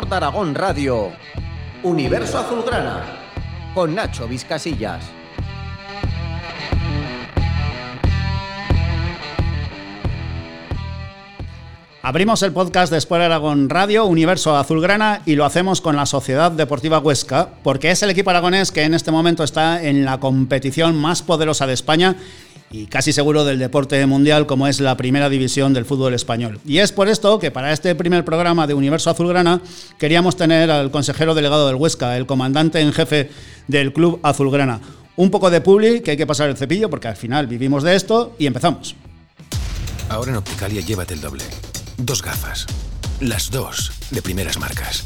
Sport 0.00 0.12
Aragón 0.14 0.54
Radio. 0.54 1.12
Universo 1.82 2.38
Azulgrana. 2.38 3.02
Con 3.74 3.94
Nacho 3.94 4.26
Vizcasillas. 4.26 5.04
Abrimos 12.00 12.42
el 12.42 12.52
podcast 12.52 12.90
de 12.90 12.96
Sport 12.96 13.24
Aragón 13.24 13.68
Radio, 13.68 14.06
Universo 14.06 14.56
Azulgrana, 14.56 15.20
y 15.26 15.34
lo 15.34 15.44
hacemos 15.44 15.82
con 15.82 15.96
la 15.96 16.06
Sociedad 16.06 16.50
Deportiva 16.50 16.98
Huesca, 16.98 17.50
porque 17.62 17.90
es 17.90 18.02
el 18.02 18.08
equipo 18.08 18.30
aragonés 18.30 18.72
que 18.72 18.84
en 18.84 18.94
este 18.94 19.10
momento 19.10 19.44
está 19.44 19.82
en 19.82 20.06
la 20.06 20.18
competición 20.18 20.96
más 20.96 21.20
poderosa 21.20 21.66
de 21.66 21.74
España 21.74 22.16
y 22.70 22.86
casi 22.86 23.12
seguro 23.12 23.44
del 23.44 23.58
deporte 23.58 24.04
mundial 24.06 24.46
como 24.46 24.68
es 24.68 24.80
la 24.80 24.96
primera 24.96 25.28
división 25.28 25.72
del 25.74 25.84
fútbol 25.84 26.14
español. 26.14 26.60
Y 26.64 26.78
es 26.78 26.92
por 26.92 27.08
esto 27.08 27.38
que 27.38 27.50
para 27.50 27.72
este 27.72 27.94
primer 27.94 28.24
programa 28.24 28.66
de 28.66 28.74
Universo 28.74 29.10
Azulgrana 29.10 29.60
queríamos 29.98 30.36
tener 30.36 30.70
al 30.70 30.90
consejero 30.90 31.34
delegado 31.34 31.66
del 31.66 31.76
Huesca, 31.76 32.16
el 32.16 32.26
comandante 32.26 32.80
en 32.80 32.92
jefe 32.92 33.30
del 33.66 33.92
Club 33.92 34.20
Azulgrana. 34.22 34.80
Un 35.16 35.30
poco 35.30 35.50
de 35.50 35.60
publi, 35.60 36.00
que 36.00 36.12
hay 36.12 36.16
que 36.16 36.26
pasar 36.26 36.48
el 36.48 36.56
cepillo 36.56 36.88
porque 36.88 37.08
al 37.08 37.16
final 37.16 37.46
vivimos 37.46 37.82
de 37.82 37.96
esto 37.96 38.34
y 38.38 38.46
empezamos. 38.46 38.94
Ahora 40.08 40.30
en 40.30 40.36
Opticalia 40.38 40.80
llévate 40.80 41.14
el 41.14 41.20
doble. 41.20 41.44
Dos 41.98 42.22
gafas. 42.22 42.66
Las 43.20 43.50
dos 43.50 43.92
de 44.10 44.22
primeras 44.22 44.58
marcas. 44.58 45.04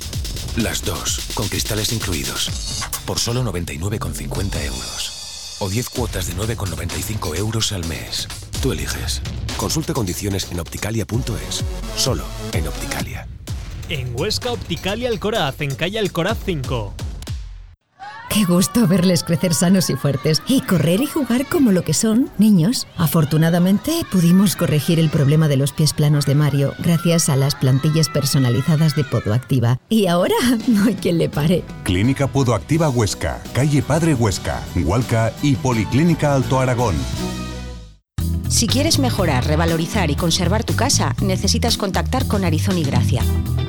Las 0.56 0.84
dos 0.84 1.20
con 1.34 1.48
cristales 1.48 1.92
incluidos. 1.92 2.84
Por 3.06 3.18
solo 3.18 3.42
99,50 3.42 4.64
euros. 4.64 5.23
O 5.60 5.68
10 5.68 5.88
cuotas 5.90 6.26
de 6.26 6.34
9,95 6.34 7.36
euros 7.36 7.72
al 7.72 7.84
mes. 7.86 8.28
Tú 8.60 8.72
eliges. 8.72 9.22
Consulta 9.56 9.92
condiciones 9.92 10.50
en 10.50 10.60
opticalia.es. 10.60 11.64
Solo 11.96 12.24
en 12.52 12.66
Opticalia. 12.66 13.28
En 13.88 14.18
Huesca 14.18 14.52
Opticalia 14.52 15.08
Alcoraz, 15.08 15.60
en 15.60 15.74
calle 15.74 15.98
Alcoraz 15.98 16.38
5. 16.44 16.94
Qué 18.34 18.44
gusto 18.44 18.88
verles 18.88 19.22
crecer 19.22 19.54
sanos 19.54 19.90
y 19.90 19.94
fuertes 19.94 20.42
y 20.48 20.60
correr 20.62 21.00
y 21.00 21.06
jugar 21.06 21.46
como 21.46 21.70
lo 21.70 21.82
que 21.82 21.94
son, 21.94 22.30
niños. 22.36 22.88
Afortunadamente 22.96 23.92
pudimos 24.10 24.56
corregir 24.56 24.98
el 24.98 25.08
problema 25.08 25.46
de 25.46 25.56
los 25.56 25.72
pies 25.72 25.92
planos 25.92 26.26
de 26.26 26.34
Mario 26.34 26.74
gracias 26.80 27.28
a 27.28 27.36
las 27.36 27.54
plantillas 27.54 28.08
personalizadas 28.08 28.96
de 28.96 29.04
Podoactiva. 29.04 29.78
Y 29.88 30.08
ahora 30.08 30.34
no 30.66 30.86
hay 30.86 30.96
quien 30.96 31.18
le 31.18 31.28
pare. 31.28 31.62
Clínica 31.84 32.26
Podoactiva 32.26 32.88
Huesca, 32.88 33.40
calle 33.52 33.82
Padre 33.82 34.14
Huesca, 34.14 34.64
Hualca 34.74 35.32
y 35.40 35.54
Policlínica 35.54 36.34
Alto 36.34 36.58
Aragón. 36.58 36.96
Si 38.48 38.66
quieres 38.66 38.98
mejorar, 38.98 39.46
revalorizar 39.46 40.10
y 40.10 40.16
conservar 40.16 40.64
tu 40.64 40.76
casa, 40.76 41.14
necesitas 41.22 41.76
contactar 41.76 42.26
con 42.26 42.44
Arizón 42.44 42.78
y 42.78 42.84
Gracia. 42.84 43.22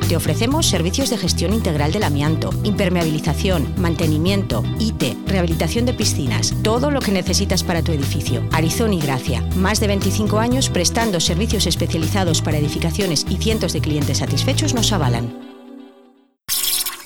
Te 0.08 0.16
ofrecemos 0.16 0.68
servicios 0.68 1.10
de 1.10 1.18
gestión 1.18 1.52
integral 1.54 1.92
del 1.92 2.04
amianto, 2.04 2.52
impermeabilización, 2.64 3.74
mantenimiento, 3.78 4.64
IT, 4.80 5.04
rehabilitación 5.26 5.86
de 5.86 5.94
piscinas, 5.94 6.54
todo 6.62 6.92
lo 6.92 7.00
que 7.00 7.12
necesitas 7.12 7.64
para 7.64 7.82
tu 7.82 7.92
edificio. 7.92 8.48
Arizón 8.52 8.94
y 8.94 9.02
Gracia, 9.02 9.42
más 9.56 9.80
de 9.80 9.88
25 9.88 10.38
años 10.38 10.70
prestando 10.70 11.20
servicios 11.20 11.66
especializados 11.66 12.42
para 12.42 12.58
edificaciones 12.58 13.26
y 13.28 13.38
cientos 13.38 13.74
de 13.74 13.82
clientes 13.82 14.20
satisfechos 14.20 14.76
nos 14.76 14.92
avalan. 14.92 15.45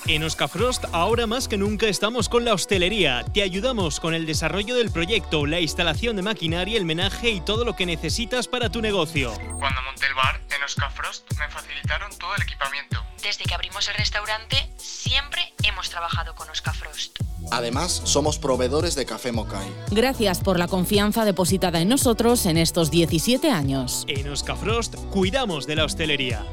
En 0.06 0.24
Oscafrost 0.24 0.84
ahora 0.92 1.26
más 1.26 1.46
que 1.46 1.56
nunca 1.56 1.86
estamos 1.86 2.28
con 2.28 2.44
la 2.44 2.54
hostelería. 2.54 3.24
Te 3.32 3.42
ayudamos 3.42 4.00
con 4.00 4.14
el 4.14 4.26
desarrollo 4.26 4.74
del 4.74 4.90
proyecto, 4.90 5.46
la 5.46 5.60
instalación 5.60 6.16
de 6.16 6.22
maquinaria, 6.22 6.78
el 6.78 6.84
menaje 6.84 7.30
y 7.30 7.40
todo 7.40 7.64
lo 7.64 7.76
que 7.76 7.86
necesitas 7.86 8.48
para 8.48 8.70
tu 8.70 8.80
negocio. 8.80 9.32
Cuando 9.58 9.82
monté 9.82 10.06
el 10.06 10.14
bar 10.14 10.40
en 10.56 10.62
Oscafrost 10.62 11.30
me 11.38 11.48
facilitaron 11.48 12.10
todo 12.18 12.34
el 12.36 12.42
equipamiento. 12.42 13.02
Desde 13.22 13.44
que 13.44 13.54
abrimos 13.54 13.88
el 13.88 13.94
restaurante 13.94 14.56
siempre 14.78 15.52
hemos 15.62 15.90
trabajado 15.90 16.34
con 16.34 16.48
Oscafrost. 16.48 17.18
Además, 17.50 18.02
somos 18.04 18.38
proveedores 18.38 18.94
de 18.94 19.06
café 19.06 19.32
Mokai. 19.32 19.68
Gracias 19.90 20.40
por 20.40 20.58
la 20.58 20.68
confianza 20.68 21.24
depositada 21.24 21.80
en 21.80 21.88
nosotros 21.88 22.46
en 22.46 22.56
estos 22.56 22.90
17 22.90 23.50
años. 23.50 24.04
En 24.08 24.28
Oscafrost 24.28 24.94
cuidamos 25.10 25.66
de 25.66 25.76
la 25.76 25.84
hostelería. 25.84 26.44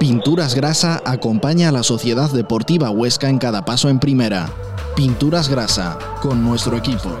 Pinturas 0.00 0.54
Grasa 0.54 1.02
acompaña 1.04 1.68
a 1.68 1.72
la 1.72 1.82
Sociedad 1.82 2.30
Deportiva 2.30 2.88
Huesca 2.88 3.28
en 3.28 3.36
cada 3.36 3.66
paso 3.66 3.90
en 3.90 3.98
primera. 3.98 4.50
Pinturas 4.96 5.50
Grasa, 5.50 5.98
con 6.22 6.42
nuestro 6.42 6.78
equipo. 6.78 7.20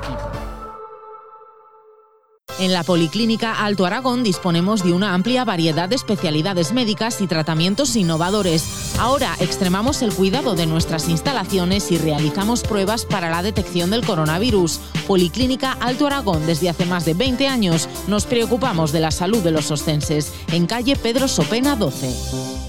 En 2.58 2.72
la 2.72 2.82
Policlínica 2.82 3.52
Alto 3.52 3.84
Aragón 3.84 4.22
disponemos 4.22 4.82
de 4.82 4.94
una 4.94 5.12
amplia 5.12 5.44
variedad 5.44 5.90
de 5.90 5.96
especialidades 5.96 6.72
médicas 6.72 7.20
y 7.20 7.26
tratamientos 7.26 7.96
innovadores. 7.96 8.94
Ahora 8.98 9.36
extremamos 9.40 10.00
el 10.00 10.14
cuidado 10.14 10.54
de 10.54 10.64
nuestras 10.64 11.10
instalaciones 11.10 11.92
y 11.92 11.98
realizamos 11.98 12.62
pruebas 12.62 13.04
para 13.04 13.28
la 13.28 13.42
detección 13.42 13.90
del 13.90 14.06
coronavirus. 14.06 14.80
Policlínica 15.06 15.72
Alto 15.80 16.06
Aragón 16.06 16.46
desde 16.46 16.70
hace 16.70 16.86
más 16.86 17.04
de 17.04 17.12
20 17.12 17.46
años 17.46 17.90
nos 18.08 18.24
preocupamos 18.24 18.90
de 18.90 19.00
la 19.00 19.10
salud 19.10 19.42
de 19.42 19.50
los 19.50 19.70
ostenses. 19.70 20.32
En 20.50 20.66
calle 20.66 20.96
Pedro 20.96 21.28
Sopena 21.28 21.76
12. 21.76 22.59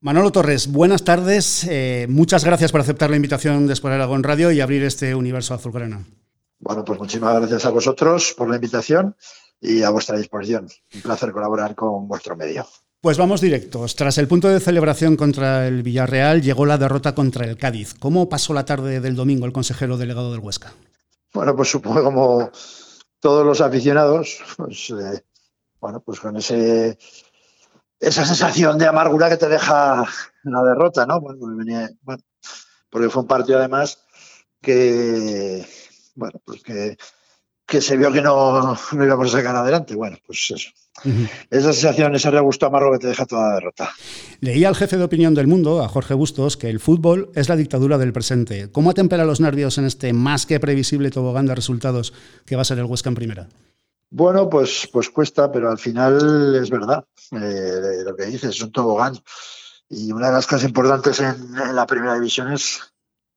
Manolo 0.00 0.30
Torres, 0.30 0.70
buenas 0.70 1.04
tardes. 1.04 1.66
Eh, 1.68 2.06
muchas 2.08 2.44
gracias 2.44 2.70
por 2.70 2.80
aceptar 2.80 3.08
la 3.08 3.16
invitación 3.16 3.66
de 3.66 3.72
Sport 3.72 3.94
Aragón 3.94 4.22
Radio 4.22 4.52
y 4.52 4.60
abrir 4.60 4.82
este 4.84 5.14
universo 5.14 5.54
azulgrana. 5.54 6.04
Bueno, 6.58 6.84
pues 6.84 6.98
muchísimas 6.98 7.34
gracias 7.36 7.64
a 7.64 7.70
vosotros 7.70 8.34
por 8.36 8.48
la 8.48 8.56
invitación 8.56 9.16
y 9.60 9.82
a 9.82 9.90
vuestra 9.90 10.18
disposición. 10.18 10.68
Un 10.94 11.00
placer 11.00 11.32
colaborar 11.32 11.74
con 11.74 12.06
vuestro 12.08 12.36
medio. 12.36 12.66
Pues 13.00 13.16
vamos 13.16 13.40
directos. 13.40 13.96
Tras 13.96 14.18
el 14.18 14.28
punto 14.28 14.48
de 14.48 14.60
celebración 14.60 15.16
contra 15.16 15.66
el 15.66 15.82
Villarreal, 15.82 16.42
llegó 16.42 16.66
la 16.66 16.76
derrota 16.76 17.14
contra 17.14 17.46
el 17.46 17.56
Cádiz. 17.56 17.94
¿Cómo 17.94 18.28
pasó 18.28 18.52
la 18.52 18.64
tarde 18.64 19.00
del 19.00 19.16
domingo 19.16 19.46
el 19.46 19.52
consejero 19.52 19.96
delegado 19.96 20.30
del 20.30 20.40
Huesca? 20.40 20.74
Bueno, 21.32 21.56
pues 21.56 21.70
supongo 21.70 22.04
como 22.04 22.50
todos 23.20 23.46
los 23.46 23.60
aficionados, 23.60 24.40
pues, 24.56 24.90
eh, 24.90 25.24
bueno, 25.80 26.00
pues 26.00 26.20
con 26.20 26.36
ese 26.36 26.98
esa 28.00 28.24
sensación 28.24 28.78
de 28.78 28.86
amargura 28.86 29.28
que 29.28 29.36
te 29.36 29.48
deja 29.48 30.04
la 30.44 30.62
derrota, 30.62 31.06
¿no? 31.06 31.20
Bueno, 31.20 31.40
bueno, 32.02 32.22
porque 32.90 33.10
fue 33.10 33.22
un 33.22 33.28
partido 33.28 33.58
además 33.58 33.98
que, 34.60 35.66
bueno, 36.14 36.40
pues 36.44 36.62
que, 36.62 36.96
que 37.66 37.80
se 37.80 37.96
vio 37.96 38.12
que 38.12 38.22
no, 38.22 38.76
no, 38.92 39.04
íbamos 39.04 39.28
a 39.34 39.38
sacar 39.38 39.56
adelante. 39.56 39.94
Bueno, 39.94 40.16
pues 40.26 40.50
eso. 40.54 40.70
Uh 41.04 41.08
-huh. 41.08 41.30
Esa 41.50 41.72
sensación, 41.72 42.14
ese 42.14 42.30
regusto 42.30 42.66
amargo 42.66 42.92
que 42.92 42.98
te 42.98 43.08
deja 43.08 43.26
toda 43.26 43.48
la 43.48 43.54
derrota. 43.56 43.90
Leía 44.40 44.68
al 44.68 44.76
jefe 44.76 44.96
de 44.96 45.04
opinión 45.04 45.34
del 45.34 45.46
mundo, 45.46 45.82
a 45.82 45.88
Jorge 45.88 46.14
Bustos, 46.14 46.56
que 46.56 46.70
el 46.70 46.80
fútbol 46.80 47.30
es 47.34 47.48
la 47.48 47.56
dictadura 47.56 47.98
del 47.98 48.12
presente. 48.12 48.70
¿Cómo 48.72 48.90
atempera 48.90 49.24
los 49.24 49.40
nervios 49.40 49.78
en 49.78 49.84
este 49.84 50.12
más 50.12 50.46
que 50.46 50.60
previsible 50.60 51.10
tobogán 51.10 51.46
de 51.46 51.54
resultados 51.54 52.14
que 52.46 52.56
va 52.56 52.62
a 52.62 52.64
ser 52.64 52.78
el 52.78 52.84
Huesca 52.84 53.10
en 53.10 53.14
primera? 53.14 53.48
Bueno, 54.10 54.48
pues, 54.48 54.88
pues 54.92 55.10
cuesta, 55.10 55.50
pero 55.50 55.70
al 55.70 55.78
final 55.78 56.54
es 56.54 56.70
verdad. 56.70 57.04
Eh, 57.32 58.02
lo 58.04 58.14
que 58.14 58.26
dices 58.26 58.50
es 58.50 58.62
un 58.62 58.72
tobogán. 58.72 59.16
Y 59.88 60.12
una 60.12 60.28
de 60.28 60.34
las 60.34 60.46
cosas 60.46 60.64
importantes 60.64 61.20
en, 61.20 61.54
la 61.74 61.86
primera 61.86 62.14
división 62.14 62.52
es 62.52 62.80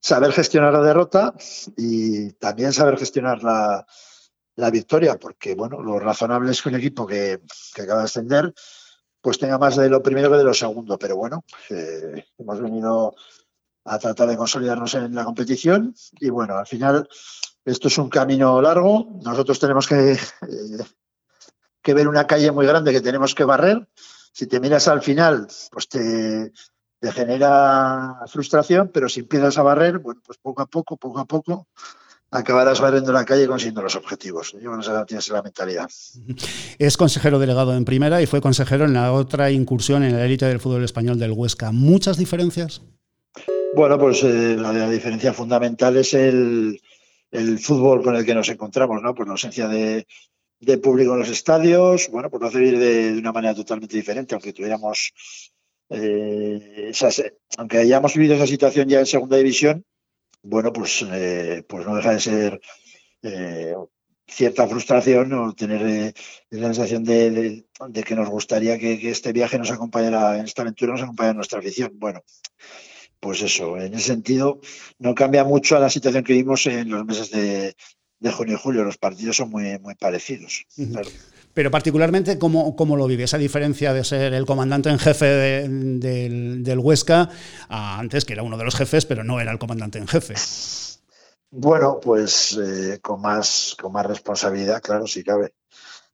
saber 0.02 0.32
gestionar 0.32 0.74
la 0.74 0.82
derrota 0.82 1.34
y 1.78 2.32
también 2.34 2.74
saber 2.74 2.98
gestionar 2.98 3.44
la, 3.44 3.86
la 4.56 4.70
victoria, 4.72 5.18
porque 5.20 5.56
bueno, 5.56 5.82
lo 5.82 6.00
razonable 6.00 6.52
es 6.52 6.62
que 6.62 6.70
un 6.70 6.76
equipo 6.76 7.06
que, 7.06 7.42
que, 7.74 7.82
acaba 7.82 8.00
de 8.00 8.06
ascender 8.06 8.54
pues 9.22 9.38
tenga 9.38 9.58
más 9.58 9.76
de 9.76 9.90
lo 9.90 10.02
primero 10.02 10.32
que 10.32 10.38
de 10.38 10.44
lo 10.44 10.54
segundo. 10.54 10.98
Pero 10.98 11.18
bueno, 11.18 11.44
eh, 11.70 12.26
hemos 12.38 12.62
venido 12.62 13.16
a 13.86 14.00
tratar 14.00 14.30
de 14.30 14.38
consolidarnos 14.38 14.94
en 14.96 15.14
la 15.16 15.26
competición 15.26 15.94
y 16.20 16.30
bueno, 16.30 16.58
al 16.58 16.68
final 16.68 17.08
esto 17.66 17.88
es 17.88 17.98
un 17.98 18.10
camino 18.10 18.62
largo. 18.62 19.20
Nosotros 19.24 19.60
tenemos 19.60 19.88
que, 19.88 20.14
eh, 20.14 20.18
que, 21.82 21.94
ver 21.94 22.08
una 22.08 22.28
calle 22.28 22.52
muy 22.52 22.66
grande 22.66 22.92
que 22.92 23.02
tenemos 23.02 23.36
que 23.36 23.44
barrer. 23.44 23.88
Si 24.32 24.48
te 24.48 24.60
miras 24.60 24.88
al 24.88 25.02
final, 25.02 25.48
pues 25.72 25.90
te, 25.90 26.52
te, 27.00 27.12
genera 27.12 28.22
frustración, 28.28 28.90
pero 28.94 29.10
si 29.10 29.22
empiezas 29.22 29.58
a 29.58 29.64
barrer, 29.64 30.00
bueno, 30.00 30.22
pues 30.26 30.38
poco 30.38 30.62
a 30.62 30.66
poco, 30.68 30.98
poco 30.98 31.20
a 31.20 31.26
poco, 31.26 31.68
acabarás 32.32 32.80
barriendo 32.80 33.12
la 33.12 33.26
calle 33.26 33.44
y 33.44 33.48
consiguiendo 33.48 33.82
los 33.82 33.96
objetivos. 33.96 34.56
Yo 34.62 34.76
no 34.76 34.84
sé 34.84 34.92
tienes 35.08 35.30
la 35.30 35.42
mentalidad. 35.42 35.90
Es 36.78 36.98
consejero 36.98 37.40
delegado 37.40 37.76
en 37.76 37.86
primera 37.86 38.22
y 38.22 38.28
fue 38.28 38.42
consejero 38.42 38.86
en 38.86 38.94
la 38.94 39.12
otra 39.12 39.52
incursión 39.52 40.04
en 40.04 40.14
la 40.14 40.26
élite 40.26 40.46
del 40.46 40.60
fútbol 40.60 40.84
español 40.84 41.20
del 41.20 41.32
Huesca. 41.32 41.72
¿Muchas 41.72 42.18
diferencias? 42.18 42.82
Bueno, 43.76 44.00
pues 44.00 44.24
eh, 44.24 44.56
la, 44.58 44.74
la 44.74 44.90
diferencia 44.90 45.34
fundamental 45.34 45.98
es 45.98 46.14
el, 46.14 46.80
el 47.32 47.60
fútbol 47.60 48.04
con 48.04 48.16
el 48.16 48.26
que 48.26 48.36
nos 48.36 48.50
encontramos, 48.50 49.02
¿no? 49.02 49.14
Pues 49.14 49.28
la 49.28 49.34
ausencia 49.34 49.68
de, 49.68 50.06
público 50.82 51.14
en 51.14 51.20
los 51.20 51.30
estadios, 51.30 52.10
bueno, 52.12 52.30
pues 52.30 52.42
lo 52.42 52.48
hace 52.48 52.60
vivir 52.60 52.80
de, 52.80 53.18
una 53.18 53.32
manera 53.32 53.56
totalmente 53.56 53.96
diferente, 53.96 54.36
aunque 54.36 54.54
tuviéramos, 54.54 55.14
eh, 55.90 56.92
aunque 57.58 57.78
hayamos 57.78 58.14
vivido 58.14 58.36
esa 58.36 58.48
situación 58.48 58.90
ya 58.90 59.00
en 59.00 59.06
segunda 59.06 59.38
división, 59.38 59.86
bueno, 60.42 60.72
pues, 60.74 61.06
eh, 61.12 61.64
pues 61.68 61.86
no 61.86 61.96
deja 61.96 62.14
de 62.14 62.20
ser 62.20 62.62
eh, 63.24 63.74
cierta 64.28 64.68
frustración 64.68 65.34
o 65.34 65.54
tener 65.54 66.14
la 66.50 66.68
sensación 66.68 67.04
de, 67.04 67.66
que 68.06 68.16
nos 68.16 68.30
gustaría 68.30 68.78
que, 68.78 69.10
este 69.10 69.34
viaje 69.34 69.58
nos 69.58 69.72
acompañara, 69.72 70.38
en 70.38 70.46
esta 70.46 70.62
aventura 70.62 70.94
nos 70.94 71.02
acompañara 71.02 71.34
nuestra 71.34 71.60
afición. 71.60 71.92
Bueno, 71.96 72.24
pues 73.20 73.42
eso, 73.42 73.78
en 73.78 73.94
ese 73.94 74.08
sentido 74.08 74.60
no 74.98 75.16
cambia 75.16 75.44
mucho 75.44 75.76
a 75.76 75.80
la 75.80 75.90
situación 75.90 76.24
que 76.24 76.34
vimos 76.34 76.66
en 76.66 76.90
los 76.90 77.06
meses 77.06 77.32
de, 77.32 77.76
junio 78.32 78.56
y 78.56 78.60
julio. 78.60 78.84
Los 78.84 78.98
partidos 78.98 79.38
son 79.38 79.50
muy, 79.50 79.78
muy 79.80 79.96
parecidos. 79.96 80.66
Pero 81.54 81.72
particularmente, 81.72 82.38
¿cómo, 82.38 82.76
¿cómo, 82.76 82.96
lo 82.96 83.08
vive? 83.08 83.24
Esa 83.24 83.38
diferencia 83.38 83.94
de 83.94 84.04
ser 84.04 84.34
el 84.34 84.46
comandante 84.46 84.90
en 84.90 85.00
jefe 85.00 85.26
del, 85.26 86.80
Huesca, 86.80 87.30
antes 87.68 88.26
que 88.26 88.34
era 88.34 88.44
uno 88.44 88.58
de 88.58 88.64
los 88.64 88.76
jefes, 88.76 89.06
pero 89.06 89.24
no 89.24 89.40
era 89.40 89.52
el 89.52 89.60
comandante 89.60 89.98
en 89.98 90.08
jefe. 90.08 90.36
Bueno, 91.52 92.00
pues 92.00 92.58
eh, 92.58 93.00
con, 93.02 93.22
más, 93.22 93.76
con 93.82 93.92
más 93.92 94.06
responsabilidad, 94.06 94.82
claro, 94.82 95.08
si 95.08 95.24
cabe. 95.24 95.54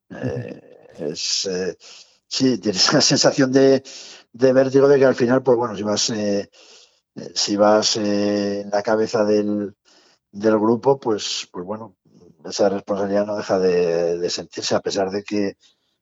Eh, 0.10 0.62
es, 1.00 1.46
eh, 1.46 1.78
sí, 2.28 2.58
tienes 2.58 2.94
la 2.94 3.02
sensación 3.02 3.52
de, 3.52 3.84
de 4.32 4.54
vértigo 4.54 4.88
de 4.88 4.98
que 4.98 5.06
al 5.06 5.16
final, 5.16 5.44
pues 5.44 5.58
bueno, 5.58 5.76
si 5.76 5.84
vas, 5.84 6.10
si 7.34 7.56
vas 7.56 7.98
en 7.98 8.70
la 8.70 8.84
cabeza 8.84 9.24
del, 9.24 9.76
del 10.32 10.60
grupo, 10.60 11.00
pues, 11.00 11.48
pues 11.52 11.66
bueno, 11.66 11.96
esa 12.44 12.70
responsabilidad 12.70 13.26
no 13.26 13.38
deja 13.38 13.58
de, 13.60 14.30
sentirse, 14.30 14.76
a 14.76 14.82
pesar 14.82 15.10
de 15.10 15.24
que, 15.24 15.58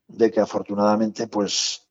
de 0.08 0.32
que 0.32 0.40
afortunadamente, 0.40 1.28
pues 1.28 1.88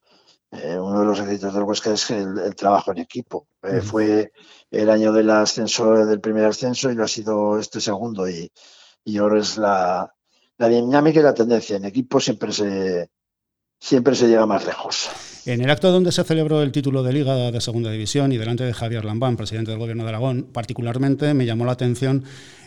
eh, 0.50 0.78
uno 0.78 1.00
de 1.00 1.06
los 1.06 1.20
éxitos 1.20 1.54
del 1.54 1.62
Huesca 1.62 1.92
es 1.92 2.10
el, 2.10 2.54
trabajo 2.56 2.92
en 2.92 2.98
equipo. 2.98 3.46
Eh, 3.62 3.80
fue 3.80 4.32
el 4.70 4.90
año 4.90 5.12
del 5.12 5.30
ascenso, 5.30 6.04
del 6.04 6.20
primer 6.20 6.44
ascenso, 6.44 6.90
y 6.90 6.94
lo 6.94 7.04
ha 7.04 7.08
sido 7.08 7.58
este 7.58 7.80
segundo. 7.80 8.28
Y, 8.28 8.50
y 9.04 9.18
ahora 9.18 9.40
es 9.40 9.56
la, 9.56 10.12
la 10.58 10.68
dinámica 10.68 11.20
y 11.20 11.22
la 11.22 11.34
tendencia. 11.34 11.76
En 11.76 11.84
equipo 11.84 12.20
siempre 12.20 12.52
se, 12.52 13.10
siempre 13.82 14.14
se 14.14 14.28
llega 14.28 14.46
más 14.46 14.64
lejos. 14.64 15.10
En 15.44 15.60
el 15.60 15.68
acto 15.68 15.90
donde 15.90 16.12
se 16.12 16.22
celebró 16.22 16.62
el 16.62 16.70
título 16.70 17.02
de 17.02 17.12
Liga 17.12 17.50
de 17.50 17.60
Segunda 17.60 17.90
División 17.90 18.30
y 18.30 18.38
delante 18.38 18.62
de 18.62 18.72
Javier 18.72 19.04
Lambán, 19.04 19.36
presidente 19.36 19.72
del 19.72 19.80
Gobierno 19.80 20.04
de 20.04 20.10
Aragón, 20.10 20.46
particularmente 20.52 21.34
me 21.34 21.46
llamó 21.46 21.64
la 21.64 21.72
atención 21.72 22.22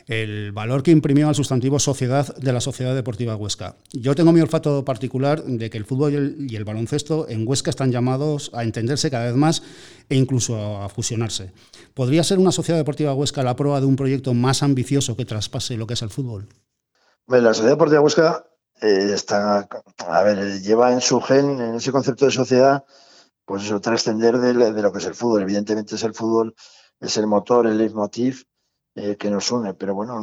el 0.07 0.51
valor 0.51 0.83
que 0.83 0.91
imprimió 0.91 1.29
al 1.29 1.35
sustantivo 1.35 1.79
sociedad 1.79 2.35
de 2.35 2.51
la 2.51 2.59
Sociedad 2.59 2.93
Deportiva 2.93 3.37
Huesca. 3.37 3.77
Yo 3.93 4.13
tengo 4.13 4.33
mi 4.33 4.41
olfato 4.41 4.83
particular 4.83 5.41
de 5.41 5.69
que 5.69 5.77
el 5.77 5.85
fútbol 5.85 6.35
y 6.37 6.55
el, 6.57 6.65
baloncesto 6.65 7.27
en 7.29 7.47
Huesca 7.47 7.69
están 7.69 7.93
llamados 7.93 8.51
a 8.53 8.63
entenderse 8.63 9.09
cada 9.09 9.25
vez 9.25 9.35
más 9.35 9.63
e 10.09 10.15
incluso 10.17 10.81
a 10.81 10.89
fusionarse. 10.89 11.53
¿Podría 11.93 12.25
ser 12.25 12.39
una 12.39 12.51
Sociedad 12.51 12.77
Deportiva 12.77 13.13
Huesca 13.13 13.41
la 13.41 13.55
prueba 13.55 13.79
de 13.79 13.87
un 13.87 13.95
proyecto 13.95 14.33
más 14.33 14.63
ambicioso 14.63 15.15
que 15.15 15.25
traspase 15.25 15.77
lo 15.77 15.87
que 15.87 15.93
es 15.93 16.01
el 16.01 16.09
fútbol? 16.09 16.49
la 17.27 17.53
Sociedad 17.53 17.71
Deportiva 17.71 18.01
Huesca 18.01 18.45
eh, 18.81 19.15
a 20.07 20.23
ver, 20.23 20.61
lleva 20.61 20.91
en 20.91 21.01
su 21.01 21.21
gen, 21.21 21.59
en 21.61 21.75
ese 21.75 21.91
concepto 21.91 22.25
de 22.25 22.31
sociedad, 22.31 22.85
pues 23.45 23.63
eso, 23.63 23.79
trascender 23.79 24.37
de, 24.39 24.53
lo 24.53 24.91
que 24.91 24.99
es 24.99 25.05
el 25.05 25.15
fútbol. 25.15 25.43
Evidentemente 25.43 25.95
es 25.95 26.03
el 26.03 26.13
fútbol, 26.13 26.55
es 26.99 27.17
el 27.17 27.27
motor, 27.27 27.67
el 27.67 27.77
leitmotiv 27.77 28.45
eh, 28.95 29.17
que 29.17 29.29
nos 29.29 29.51
une, 29.51 29.73
pero 29.73 29.93
bueno, 29.95 30.19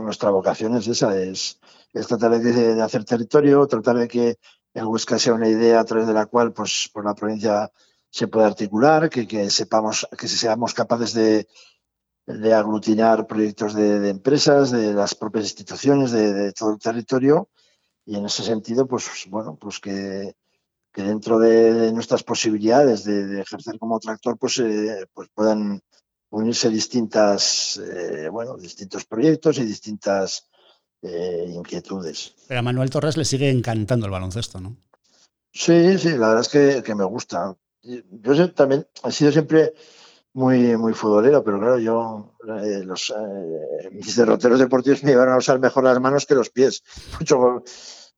nuestra 0.00 0.30
vocación 0.30 0.76
es 0.76 0.86
esa, 0.88 1.16
es, 1.18 1.58
tratar 2.08 2.38
de, 2.40 2.82
hacer 2.82 3.04
territorio, 3.04 3.66
tratar 3.66 3.96
de 3.96 4.08
que 4.08 4.38
el 4.74 4.84
Huesca 4.84 5.18
sea 5.18 5.34
una 5.34 5.48
idea 5.48 5.80
a 5.80 5.84
través 5.84 6.06
de 6.06 6.14
la 6.14 6.26
cual 6.26 6.52
pues, 6.52 6.90
por 6.92 7.04
la 7.04 7.14
provincia 7.14 7.70
se 8.10 8.28
pueda 8.28 8.46
articular, 8.46 9.08
que, 9.10 9.26
que 9.26 9.50
sepamos, 9.50 10.06
que 10.18 10.28
seamos 10.28 10.74
capaces 10.74 11.14
de, 11.14 11.48
de 12.26 12.54
aglutinar 12.54 13.26
proyectos 13.26 13.74
de, 13.74 14.08
empresas, 14.08 14.70
de 14.70 14.92
las 14.94 15.14
propias 15.14 15.44
instituciones, 15.44 16.10
de, 16.12 16.52
todo 16.52 16.72
el 16.72 16.78
territorio 16.78 17.48
y 18.06 18.16
en 18.16 18.26
ese 18.26 18.42
sentido, 18.42 18.86
pues 18.86 19.04
bueno, 19.28 19.56
pues 19.60 19.78
que, 19.78 20.34
dentro 20.94 21.38
de, 21.38 21.92
nuestras 21.92 22.22
posibilidades 22.22 23.04
de, 23.04 23.40
ejercer 23.40 23.78
como 23.78 24.00
tractor, 24.00 24.38
pues, 24.38 24.58
eh, 24.58 25.06
pues 25.12 25.28
puedan 25.34 25.80
unirse 26.30 26.70
distintas, 26.70 27.78
eh, 27.78 28.28
bueno, 28.30 28.56
distintos 28.56 29.04
proyectos 29.04 29.58
y 29.58 29.64
distintas 29.64 30.48
eh, 31.02 31.46
inquietudes. 31.48 32.34
Pero 32.46 32.60
a 32.60 32.62
Manuel 32.62 32.90
Torres 32.90 33.16
le 33.16 33.24
sigue 33.24 33.50
encantando 33.50 34.06
el 34.06 34.12
baloncesto, 34.12 34.60
¿no? 34.60 34.76
Sí, 35.52 35.98
sí, 35.98 36.10
la 36.10 36.28
verdad 36.28 36.40
es 36.40 36.82
que, 36.82 36.94
me 36.94 37.04
gusta. 37.04 37.56
Yo 37.82 38.52
también 38.52 38.86
he 39.04 39.10
sido 39.10 39.32
siempre 39.32 39.72
muy, 40.32 40.76
muy 40.76 40.94
futbolero, 40.94 41.42
pero 41.42 41.58
claro, 41.58 41.78
yo, 41.78 42.34
los, 42.84 43.14
mis 43.92 44.16
derroteros 44.16 44.60
deportivos 44.60 45.02
me 45.02 45.10
llevaron 45.10 45.34
a 45.34 45.38
usar 45.38 45.58
mejor 45.58 45.84
las 45.84 46.00
manos 46.00 46.26
que 46.26 46.34
los 46.34 46.50
pies. 46.50 46.82
Mucho, 47.18 47.62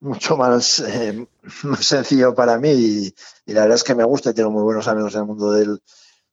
mucho 0.02 0.36
más, 0.36 0.80
eh, 0.80 1.26
más 1.62 1.86
sencillo 1.86 2.34
para 2.34 2.58
mí 2.58 2.70
y, 2.70 3.14
la 3.46 3.62
verdad 3.62 3.76
es 3.76 3.84
que 3.84 3.94
me 3.94 4.04
gusta 4.04 4.30
y 4.30 4.34
tengo 4.34 4.50
muy 4.50 4.62
buenos 4.62 4.88
amigos 4.88 5.14
en 5.14 5.20
el 5.20 5.26
mundo 5.26 5.52
del, 5.52 5.80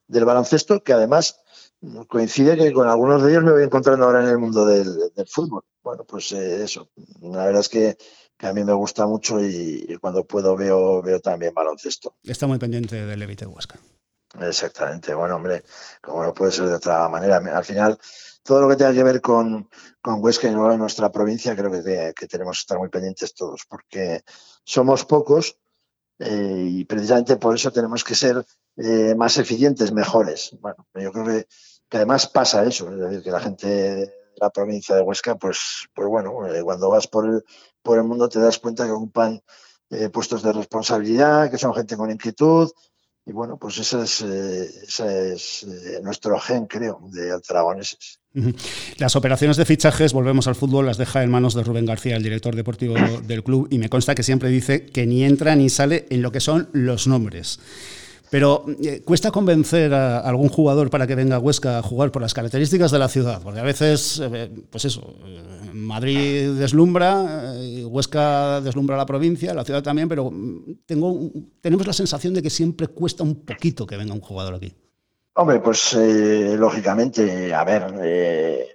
del, 0.07 0.25
baloncesto 0.25 0.83
que 0.83 0.93
además 0.93 1.39
coincide 2.07 2.57
que 2.57 2.73
con 2.73 2.87
algunos 2.87 3.23
de 3.23 3.31
ellos 3.31 3.43
me 3.43 3.51
voy 3.51 3.63
encontrando 3.63 4.05
ahora 4.05 4.23
en 4.23 4.29
el 4.29 4.37
mundo 4.37 4.65
del, 4.65 5.11
del 5.15 5.27
fútbol. 5.27 5.63
Bueno, 5.83 6.03
pues 6.03 6.31
eh, 6.31 6.63
eso, 6.63 6.89
la 7.21 7.45
verdad 7.45 7.61
es 7.61 7.69
que, 7.69 7.97
que, 8.37 8.47
a 8.47 8.53
mí 8.53 8.63
me 8.63 8.73
gusta 8.73 9.05
mucho 9.05 9.39
y, 9.43 9.97
cuando 10.01 10.25
puedo 10.25 10.57
veo, 10.57 11.01
veo 11.01 11.19
también 11.19 11.53
baloncesto. 11.53 12.15
Está 12.23 12.47
muy 12.47 12.57
pendiente 12.57 13.05
del 13.05 13.19
Levite 13.19 13.45
Huesca. 13.45 13.79
Exactamente, 14.39 15.13
bueno 15.15 15.37
hombre, 15.37 15.63
como 16.01 16.23
no 16.23 16.33
puede 16.33 16.51
ser 16.51 16.67
de 16.67 16.75
otra 16.75 17.09
manera, 17.09 17.37
al 17.37 17.65
final 17.65 17.97
todo 18.43 18.61
lo 18.61 18.69
que 18.69 18.75
tenga 18.75 18.93
que 18.93 19.03
ver 19.03 19.21
con, 19.21 19.69
con 20.01 20.23
Huesca 20.23 20.47
y 20.47 20.51
nuestra 20.53 21.11
provincia, 21.11 21.55
creo 21.55 21.71
que, 21.71 22.13
que, 22.15 22.27
tenemos 22.27 22.57
que 22.57 22.61
estar 22.61 22.77
muy 22.77 22.89
pendientes 22.89 23.33
todos, 23.33 23.61
porque 23.67 24.23
somos 24.63 25.05
pocos 25.05 25.57
eh, 26.19 26.67
y 26.69 26.85
precisamente 26.85 27.37
por 27.37 27.55
eso 27.55 27.71
tenemos 27.71 28.03
que 28.03 28.15
ser 28.15 28.45
eh, 28.77 29.15
más 29.15 29.37
eficientes, 29.37 29.91
mejores. 29.91 30.55
Bueno, 30.59 30.87
yo 30.95 31.12
creo 31.12 31.25
que, 31.25 31.48
además 31.91 32.27
pasa 32.27 32.63
eso, 32.65 32.89
es 32.91 33.00
decir, 33.00 33.24
que 33.24 33.31
la 33.31 33.39
gente 33.39 33.67
de 33.67 34.13
la 34.36 34.50
provincia 34.50 34.95
de 34.95 35.01
Huesca, 35.01 35.36
pues, 35.36 35.88
pues 35.93 36.07
bueno, 36.07 36.48
eh, 36.48 36.62
cuando 36.63 36.89
vas 36.89 37.07
por 37.07 37.25
el, 37.27 37.43
por 37.81 37.98
el 37.98 38.03
mundo 38.03 38.29
te 38.29 38.39
das 38.39 38.59
cuenta 38.59 38.86
que 38.86 38.91
ocupan 38.91 39.41
puestos 40.13 40.43
de 40.43 40.53
responsabilidad, 40.53 41.50
que 41.50 41.57
son 41.57 41.74
gente 41.74 41.98
con 41.98 42.12
inquietud, 42.12 42.69
y 43.29 43.31
bueno, 43.31 43.57
pues 43.57 43.77
ese 43.77 44.01
es, 44.01 44.21
ese 44.21 45.33
es 45.33 45.67
nuestro 46.01 46.39
gen, 46.39 46.65
creo, 46.65 47.00
de 47.12 47.31
altaragoneses. 47.31 48.19
Las 48.98 49.15
operaciones 49.15 49.55
de 49.57 49.65
fichajes, 49.65 50.13
volvemos 50.13 50.48
al 50.48 50.55
fútbol, 50.55 50.88
las 50.88 50.98
deja 50.98 51.21
en 51.21 51.29
manos 51.29 51.53
de 51.53 51.63
Rubén 51.63 51.86
García, 51.86 52.15
el 52.15 52.24
director 52.24 52.55
deportivo 52.55 52.95
del 53.27 53.43
club, 53.43 53.67
y 53.69 53.77
me 53.77 53.89
consta 53.89 54.15
que 54.15 54.24
siempre 54.24 54.50
dice 54.50 54.88
que 54.88 55.05
ni 55.05 55.24
entra 55.24 55.55
ni 55.55 55.69
sale 55.69 56.07
en 56.09 56.24
lo 56.24 56.31
que 56.31 56.39
son 56.39 56.69
los 56.74 57.05
nombres. 57.05 57.59
Pero 58.31 58.65
eh, 58.83 59.01
cuesta 59.03 59.31
convencer 59.31 59.93
a 59.93 60.19
algún 60.19 60.50
jugador 60.50 60.89
para 60.89 61.05
que 61.05 61.15
venga 61.15 61.36
a 61.36 61.39
Huesca 61.39 61.79
a 61.79 61.81
jugar 61.83 62.12
por 62.12 62.21
las 62.21 62.33
características 62.33 62.91
de 62.91 63.00
la 63.00 63.09
ciudad, 63.09 63.41
porque 63.43 63.59
a 63.59 63.63
veces, 63.63 64.21
eh, 64.24 64.51
pues 64.69 64.86
eso, 64.86 65.15
eh, 65.25 65.71
Madrid 65.74 66.51
deslumbra, 66.53 67.53
Huesca 67.89 68.62
deslumbra 68.62 68.98
la 68.98 69.05
provincia, 69.05 69.53
la 69.53 69.65
ciudad 69.65 69.84
también, 69.84 70.08
pero 70.08 70.31
mm, 70.31 70.84
tengo, 70.86 71.31
tenemos 71.62 71.86
la 71.86 71.93
sensación 71.93 72.34
de 72.34 72.41
que 72.41 72.50
siempre 72.50 72.88
cuesta 72.88 73.24
un 73.24 73.46
poquito 73.46 73.86
que 73.86 73.98
venga 73.98 74.13
un 74.13 74.22
jugador 74.22 74.55
aquí. 74.55 74.74
Hombre, 75.34 75.60
pues 75.60 75.93
eh, 75.93 76.55
lógicamente, 76.58 77.53
a 77.53 77.63
ver, 77.63 77.93
eh, 78.03 78.67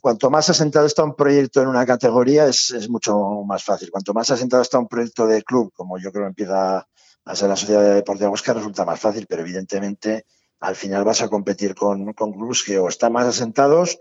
cuanto 0.00 0.30
más 0.30 0.48
asentado 0.50 0.86
está 0.86 1.04
un 1.04 1.14
proyecto 1.14 1.60
en 1.62 1.68
una 1.68 1.86
categoría 1.86 2.46
es, 2.46 2.88
mucho 2.88 3.42
más 3.46 3.64
fácil. 3.64 3.90
Cuanto 3.90 4.14
más 4.14 4.30
asentado 4.30 4.62
está 4.62 4.78
un 4.78 4.88
proyecto 4.88 5.26
de 5.26 5.42
club, 5.42 5.72
como 5.74 5.98
yo 5.98 6.12
creo 6.12 6.26
empieza 6.26 6.86
a 7.24 7.36
ser 7.36 7.48
la 7.48 7.56
Sociedad 7.56 7.82
de 7.82 7.94
Deportes 7.94 8.28
Huesca, 8.28 8.52
resulta 8.52 8.84
más 8.84 9.00
fácil, 9.00 9.26
pero 9.28 9.42
evidentemente 9.42 10.26
al 10.60 10.76
final 10.76 11.04
vas 11.04 11.22
a 11.22 11.28
competir 11.28 11.74
con, 11.74 12.12
con 12.12 12.32
clubes 12.32 12.62
que 12.62 12.78
o 12.78 12.88
están 12.88 13.12
más 13.12 13.26
asentados 13.26 13.98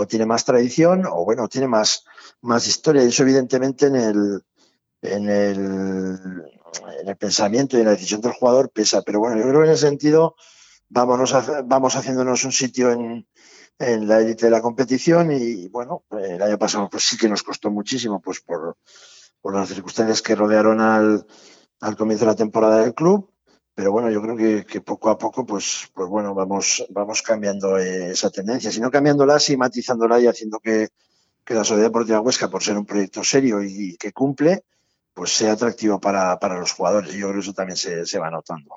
o 0.00 0.06
tiene 0.06 0.24
más 0.24 0.44
tradición 0.44 1.04
o 1.06 1.24
bueno, 1.24 1.48
tiene 1.48 1.68
más, 1.68 2.04
más 2.40 2.66
historia. 2.66 3.04
Y 3.04 3.08
eso 3.08 3.22
evidentemente 3.22 3.86
en 3.86 3.96
el, 3.96 4.42
en 5.02 5.28
el, 5.28 5.58
en 7.00 7.08
el 7.08 7.16
pensamiento 7.16 7.76
y 7.76 7.80
en 7.80 7.86
la 7.86 7.92
decisión 7.92 8.20
del 8.20 8.32
jugador 8.32 8.70
pesa. 8.70 9.02
Pero 9.02 9.20
bueno, 9.20 9.36
yo 9.36 9.42
creo 9.42 9.60
que 9.60 9.66
en 9.66 9.74
ese 9.74 9.88
sentido 9.88 10.36
vámonos 10.88 11.34
vamos 11.66 11.96
haciéndonos 11.96 12.44
un 12.44 12.52
sitio 12.52 12.90
en, 12.92 13.26
en 13.78 14.08
la 14.08 14.20
élite 14.20 14.46
de 14.46 14.52
la 14.52 14.62
competición 14.62 15.32
y 15.32 15.68
bueno, 15.68 16.04
el 16.10 16.42
año 16.42 16.58
pasado 16.58 16.88
pues 16.90 17.04
sí 17.04 17.16
que 17.16 17.28
nos 17.28 17.42
costó 17.42 17.70
muchísimo 17.70 18.20
pues 18.20 18.40
por, 18.40 18.76
por 19.40 19.54
las 19.54 19.68
circunstancias 19.68 20.22
que 20.22 20.34
rodearon 20.34 20.80
al, 20.80 21.26
al, 21.80 21.96
comienzo 21.96 22.24
de 22.24 22.30
la 22.30 22.36
temporada 22.36 22.82
del 22.82 22.94
club, 22.94 23.30
pero 23.80 23.92
bueno, 23.92 24.10
yo 24.10 24.20
creo 24.20 24.36
que, 24.36 24.66
que 24.66 24.82
poco 24.82 25.08
a 25.08 25.16
poco 25.16 25.46
pues, 25.46 25.88
pues 25.94 26.06
bueno, 26.06 26.34
vamos, 26.34 26.84
vamos 26.90 27.22
cambiando 27.22 27.78
esa 27.78 28.28
tendencia, 28.28 28.70
sino 28.70 28.90
cambiándola, 28.90 29.40
sí 29.40 29.56
matizándola 29.56 30.20
y 30.20 30.26
haciendo 30.26 30.58
que, 30.58 30.88
que 31.42 31.54
la 31.54 31.64
Sociedad 31.64 31.88
Deportiva 31.88 32.20
Huesca, 32.20 32.50
por 32.50 32.62
ser 32.62 32.76
un 32.76 32.84
proyecto 32.84 33.24
serio 33.24 33.62
y 33.62 33.96
que 33.96 34.12
cumple, 34.12 34.64
pues 35.14 35.30
sea 35.34 35.52
atractivo 35.52 35.98
para, 35.98 36.36
los 36.58 36.72
jugadores. 36.72 37.14
Y 37.14 37.20
yo 37.20 37.28
creo 37.28 37.36
que 37.36 37.40
eso 37.40 37.54
también 37.54 37.78
se, 37.78 38.04
se, 38.04 38.18
va 38.18 38.30
notando. 38.30 38.74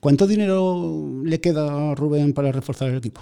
¿Cuánto 0.00 0.26
dinero 0.26 1.20
le 1.22 1.38
queda 1.38 1.90
a 1.90 1.94
Rubén 1.94 2.32
para 2.32 2.50
reforzar 2.50 2.88
el 2.88 2.96
equipo? 2.96 3.20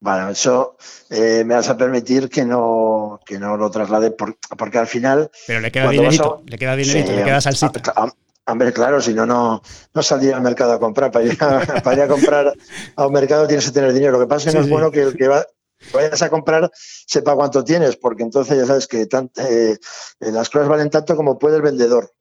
Bueno, 0.00 0.30
eso 0.30 0.78
eh, 1.10 1.44
me 1.46 1.54
vas 1.54 1.68
a 1.68 1.76
permitir 1.76 2.28
que 2.28 2.44
no, 2.44 3.20
que 3.24 3.38
no 3.38 3.56
lo 3.56 3.70
traslade 3.70 4.10
porque 4.10 4.78
al 4.78 4.88
final... 4.88 5.30
Pero 5.46 5.60
le 5.60 5.70
queda 5.70 5.90
dinerito, 5.90 6.42
le 6.44 6.58
queda 6.58 6.74
dinerito, 6.74 7.12
le 7.12 7.22
queda 7.22 7.40
salsita. 7.40 7.80
Hombre, 8.50 8.72
claro, 8.72 9.00
si 9.00 9.14
no, 9.14 9.26
no, 9.26 9.62
no 9.94 10.02
saldría 10.02 10.36
al 10.36 10.42
mercado 10.42 10.72
a 10.72 10.80
comprar. 10.80 11.10
Para 11.12 11.24
ir 11.24 11.38
a, 11.40 12.08
comprar 12.08 12.52
a 12.96 13.06
un 13.06 13.12
mercado 13.12 13.46
tienes 13.46 13.66
que 13.66 13.72
tener 13.72 13.92
dinero. 13.92 14.12
Lo 14.12 14.20
que 14.20 14.26
pasa 14.26 14.48
es 14.48 14.54
que 14.54 14.58
no 14.58 14.64
es 14.64 14.70
bueno 14.70 14.90
que 14.90 15.02
el 15.02 15.16
que 15.16 15.28
va, 15.28 15.46
vayas 15.92 16.22
a 16.22 16.30
comprar 16.30 16.70
sepa 16.74 17.34
cuánto 17.34 17.64
tienes, 17.64 17.96
porque 17.96 18.22
entonces 18.22 18.56
ya 18.56 18.66
sabes 18.66 18.86
que 18.86 19.02
eh, 19.02 19.78
las 20.20 20.50
cosas 20.50 20.68
valen 20.68 20.90
tanto 20.90 21.16
como 21.16 21.38
puede 21.38 21.56
el 21.56 21.62
vendedor. 21.62 22.12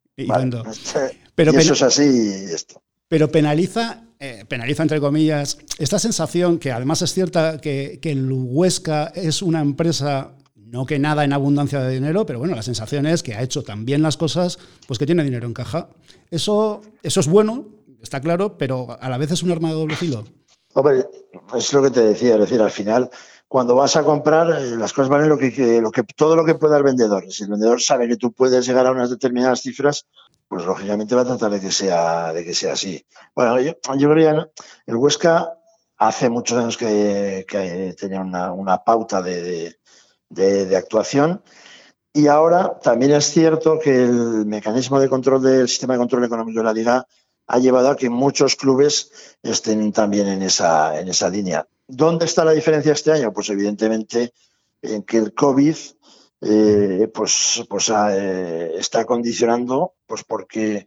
Pero 1.35 1.51
eso 1.51 1.73
es 1.73 1.81
así 1.81 2.45
esto. 2.51 2.81
Pero 3.07 3.31
penaliza 3.31 4.03
eh, 4.21 4.43
penaliza, 4.45 4.83
entre 4.83 4.99
comillas, 4.99 5.57
esta 5.77 5.97
sensación 5.97 6.59
que 6.59 6.73
además 6.73 7.01
es 7.01 7.13
cierta 7.13 7.61
que, 7.61 8.01
el 8.03 8.29
Huesca 8.29 9.13
es 9.15 9.41
una 9.41 9.61
empresa 9.61 10.33
no 10.55 10.85
que 10.85 10.99
nada 10.99 11.23
en 11.23 11.31
abundancia 11.31 11.79
de 11.79 11.93
dinero, 11.93 12.25
pero 12.25 12.37
bueno, 12.37 12.53
la 12.53 12.61
sensación 12.61 13.05
es 13.07 13.23
que 13.23 13.33
ha 13.33 13.41
hecho 13.41 13.63
tan 13.63 13.85
bien 13.85 14.01
las 14.01 14.17
cosas, 14.17 14.59
pues 14.87 14.99
que 14.99 15.05
tiene 15.05 15.23
dinero 15.23 15.47
en 15.47 15.53
caja. 15.53 15.87
Eso, 16.31 16.81
eso 17.03 17.19
es 17.19 17.27
bueno, 17.27 17.67
está 18.01 18.21
claro, 18.21 18.57
pero 18.57 18.97
a 18.99 19.09
la 19.09 19.17
vez 19.17 19.31
es 19.31 19.43
un 19.43 19.51
arma 19.51 19.69
de 19.69 19.75
doble 19.75 19.95
filo. 19.95 20.23
Hombre, 20.73 21.07
es 21.55 21.73
lo 21.73 21.81
que 21.81 21.89
te 21.89 22.01
decía, 22.01 22.35
es 22.35 22.41
decir, 22.41 22.61
al 22.61 22.71
final, 22.71 23.09
cuando 23.47 23.75
vas 23.75 23.95
a 23.95 24.03
comprar, 24.03 24.61
eh, 24.61 24.75
las 24.77 24.93
cosas 24.93 25.09
valen 25.09 25.27
lo 25.27 25.37
que, 25.37 25.81
lo 25.81 25.91
que, 25.91 26.03
todo 26.03 26.35
lo 26.35 26.45
que 26.45 26.55
pueda 26.55 26.77
el 26.77 26.83
vendedor. 26.83 27.25
Si 27.31 27.43
el 27.43 27.49
vendedor 27.49 27.81
sabe 27.81 28.07
que 28.07 28.15
tú 28.15 28.31
puedes 28.31 28.65
llegar 28.65 28.85
a 28.85 28.91
unas 28.91 29.09
determinadas 29.09 29.61
cifras, 29.61 30.05
pues 30.47 30.65
lógicamente 30.65 31.15
va 31.15 31.21
a 31.21 31.25
tratar 31.25 31.51
de 31.51 31.59
que 31.59 31.71
sea, 31.71 32.31
de 32.33 32.45
que 32.45 32.53
sea 32.53 32.73
así. 32.73 33.03
Bueno, 33.35 33.59
yo, 33.59 33.73
creo 33.81 34.15
que 34.15 34.49
el 34.85 34.95
Huesca 34.95 35.53
hace 35.97 36.29
muchos 36.29 36.57
años 36.57 36.77
que, 36.77 37.95
tenía 37.99 38.21
una, 38.21 38.83
pauta 38.83 39.21
de, 39.21 39.75
actuación 40.77 41.43
y 42.13 42.27
ahora 42.27 42.79
también 42.81 43.11
es 43.11 43.25
cierto 43.25 43.79
que 43.79 44.03
el 44.03 44.45
mecanismo 44.45 44.99
de 44.99 45.09
control 45.09 45.41
del 45.41 45.67
sistema 45.67 45.93
de 45.93 45.99
control 45.99 46.23
económico 46.23 46.59
de 46.59 46.65
la 46.65 46.73
liga 46.73 47.05
ha 47.47 47.59
llevado 47.59 47.89
a 47.89 47.95
que 47.95 48.09
muchos 48.09 48.55
clubes 48.55 49.37
estén 49.41 49.91
también 49.91 50.27
en 50.27 50.41
esa, 50.43 50.99
en 50.99 51.07
esa 51.07 51.29
línea. 51.29 51.67
¿Dónde 51.87 52.25
está 52.25 52.45
la 52.45 52.51
diferencia 52.51 52.93
este 52.93 53.11
año? 53.11 53.33
Pues 53.33 53.49
evidentemente 53.49 54.33
en 54.81 55.03
que 55.03 55.17
el 55.17 55.33
COVID 55.33 55.75
eh, 56.41 57.11
pues, 57.13 57.63
pues 57.67 57.89
ah, 57.89 58.15
eh, 58.15 58.73
está 58.77 59.05
condicionando, 59.05 59.95
pues 60.05 60.23
porque, 60.23 60.85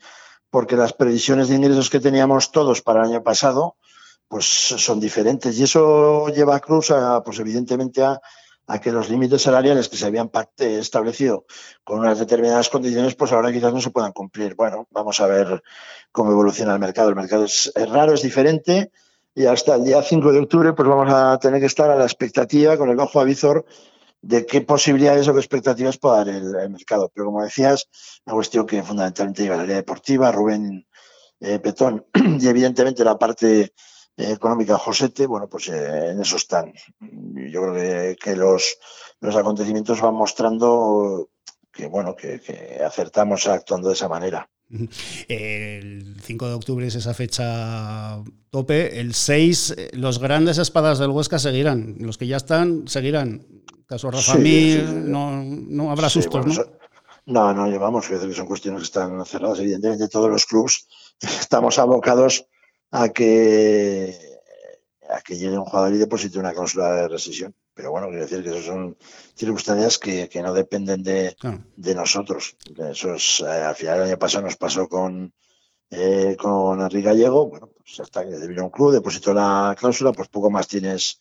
porque 0.51 0.77
las 0.77 0.93
previsiones 0.93 1.49
de 1.49 1.57
ingresos 1.57 1.91
que 1.91 2.01
teníamos 2.01 2.53
todos 2.53 2.81
para 2.81 3.01
el 3.01 3.11
año 3.11 3.23
pasado, 3.23 3.77
pues 4.29 4.45
son 4.47 5.01
diferentes. 5.01 5.59
Y 5.59 5.65
eso 5.65 6.29
lleva 6.29 6.57
a 6.57 6.61
Cruz 6.61 6.91
a, 6.91 7.23
pues 7.23 7.39
evidentemente 7.41 8.03
a, 8.03 8.21
que 8.81 8.93
los 8.93 9.09
límites 9.09 9.43
salariales 9.43 9.89
que 9.89 9.97
se 9.97 10.07
habían 10.07 10.31
establecido 10.59 11.45
con 11.85 12.01
unas 12.01 12.19
determinadas 12.19 12.69
condiciones, 12.69 13.15
pues 13.15 13.33
ahora 13.33 13.53
quizás 13.53 13.73
no 13.73 13.81
se 13.81 13.91
puedan 13.91 14.13
cumplir. 14.13 14.55
Bueno, 14.55 14.87
vamos 14.91 15.21
a 15.21 15.27
ver 15.27 15.63
cómo 16.11 16.33
evoluciona 16.33 16.75
el 16.75 16.81
mercado. 16.81 17.09
El 17.09 17.17
mercado 17.17 17.45
es, 17.45 17.73
raro, 17.75 18.15
es 18.15 18.23
diferente 18.23 18.91
y 19.35 19.47
hasta 19.47 19.75
el 19.77 19.85
día 19.85 20.03
5 20.03 20.33
de 20.33 20.41
octubre 20.41 20.73
pues 20.73 20.89
vamos 20.89 21.13
a 21.13 21.39
tener 21.39 21.61
que 21.61 21.67
estar 21.67 21.91
a 21.91 21.97
la 21.97 22.05
expectativa 22.05 22.77
con 22.77 22.91
el 22.91 23.01
ojo 23.01 23.21
avizor 23.21 23.65
de 24.21 24.47
qué 24.47 24.61
posibilidades 24.61 25.27
o 25.27 25.33
qué 25.33 25.41
expectativas 25.41 25.99
puede 25.99 26.17
dar 26.17 26.29
el, 26.29 26.71
mercado. 26.71 27.11
Pero 27.13 27.27
como 27.27 27.43
decías, 27.43 27.89
una 28.25 28.35
cuestión 28.35 28.67
que 28.67 28.83
fundamentalmente 28.83 29.43
lleva 29.43 29.57
la 29.57 29.63
línea 29.63 29.77
deportiva, 29.77 30.31
Rubén 30.31 30.87
eh, 31.41 31.59
Petón 31.59 32.07
y 32.41 32.47
evidentemente 32.47 33.05
la 33.05 33.19
parte 33.19 33.73
económica 34.17 34.79
Josete, 34.79 35.27
bueno, 35.27 35.49
pues 35.49 35.69
eh, 35.69 36.11
en 36.11 36.21
eso 36.21 36.37
están. 36.37 36.73
Yo 37.01 37.63
creo 37.63 38.17
que, 38.17 38.37
los, 38.37 38.79
los 39.21 39.37
acontecimientos 39.37 40.01
van 40.01 40.15
mostrando 40.15 41.31
que, 41.73 41.87
bueno, 41.87 42.15
que, 42.15 42.41
que 42.41 42.81
acertamos 42.85 43.47
actuando 43.47 43.89
de 43.89 43.95
esa 43.95 44.09
manera. 44.09 44.49
El 45.29 46.17
5 46.23 46.49
de 46.49 46.55
octubre 46.55 46.87
es 46.87 46.95
esa 46.95 47.13
fecha 47.13 48.23
tope. 48.51 48.99
El 49.01 49.15
6, 49.15 49.77
los 49.93 50.19
grandes 50.19 50.59
espadas 50.59 50.99
del 50.99 51.11
Huesca 51.11 51.39
seguirán. 51.39 51.97
Los 51.99 52.17
que 52.17 52.27
ya 52.27 52.39
están 52.39 52.89
seguirán. 52.89 53.47
Caso 53.87 54.11
Rafa 54.11 54.39
no, 54.39 55.43
no, 55.45 55.91
habrá 55.91 56.09
sustos, 56.09 56.47
¿no? 56.47 56.55
No, 57.25 57.53
no, 57.53 57.69
llevamos, 57.69 58.09
que 58.09 58.19
son 58.33 58.47
cuestiones 58.47 58.81
que 58.81 58.87
están 58.87 59.25
cerradas. 59.27 59.61
Evidentemente, 59.61 60.09
todos 60.09 60.31
los 60.31 60.47
clubes 60.47 60.87
estamos 61.21 61.79
abocados 61.79 62.47
a 62.93 63.09
que, 63.09 64.17
a 65.09 65.21
que 65.23 65.37
llegue 65.37 65.59
un 65.59 65.65
jugador 65.65 65.95
y 65.95 65.99
deposite 65.99 66.39
una 66.39 66.53
cláusula 66.53 66.93
de 66.93 67.09
rescisión. 67.09 67.55
Pero 67.75 67.91
bueno, 67.91 68.09
quiero 68.09 68.23
decir 68.23 68.43
que 68.45 68.51
eso 68.51 68.63
son 68.63 68.97
circunstancias 69.35 69.99
que, 69.99 70.29
que 70.29 70.43
no 70.43 70.53
dependen 70.53 71.03
de, 71.03 71.35
de 71.75 71.95
nosotros. 71.95 72.57
Eso 72.91 73.15
es, 73.15 73.41
eh, 73.41 73.47
al 73.47 73.75
final 73.75 73.97
el 73.97 74.05
año 74.09 74.19
pasado 74.19 74.45
nos 74.45 74.57
pasó 74.57 74.89
con, 74.89 75.33
eh, 75.91 76.37
con 76.39 76.83
Enrique 76.83 77.09
Gallego. 77.09 77.49
Bueno, 77.49 77.71
pues 77.75 77.99
hasta 78.01 78.29
que 78.29 78.47
vino 78.47 78.65
un 78.65 78.71
club, 78.71 78.93
depositó 78.93 79.33
la 79.33 79.75
cláusula, 79.79 80.13
pues 80.13 80.29
poco 80.29 80.51
más 80.51 80.69
tienes 80.69 81.19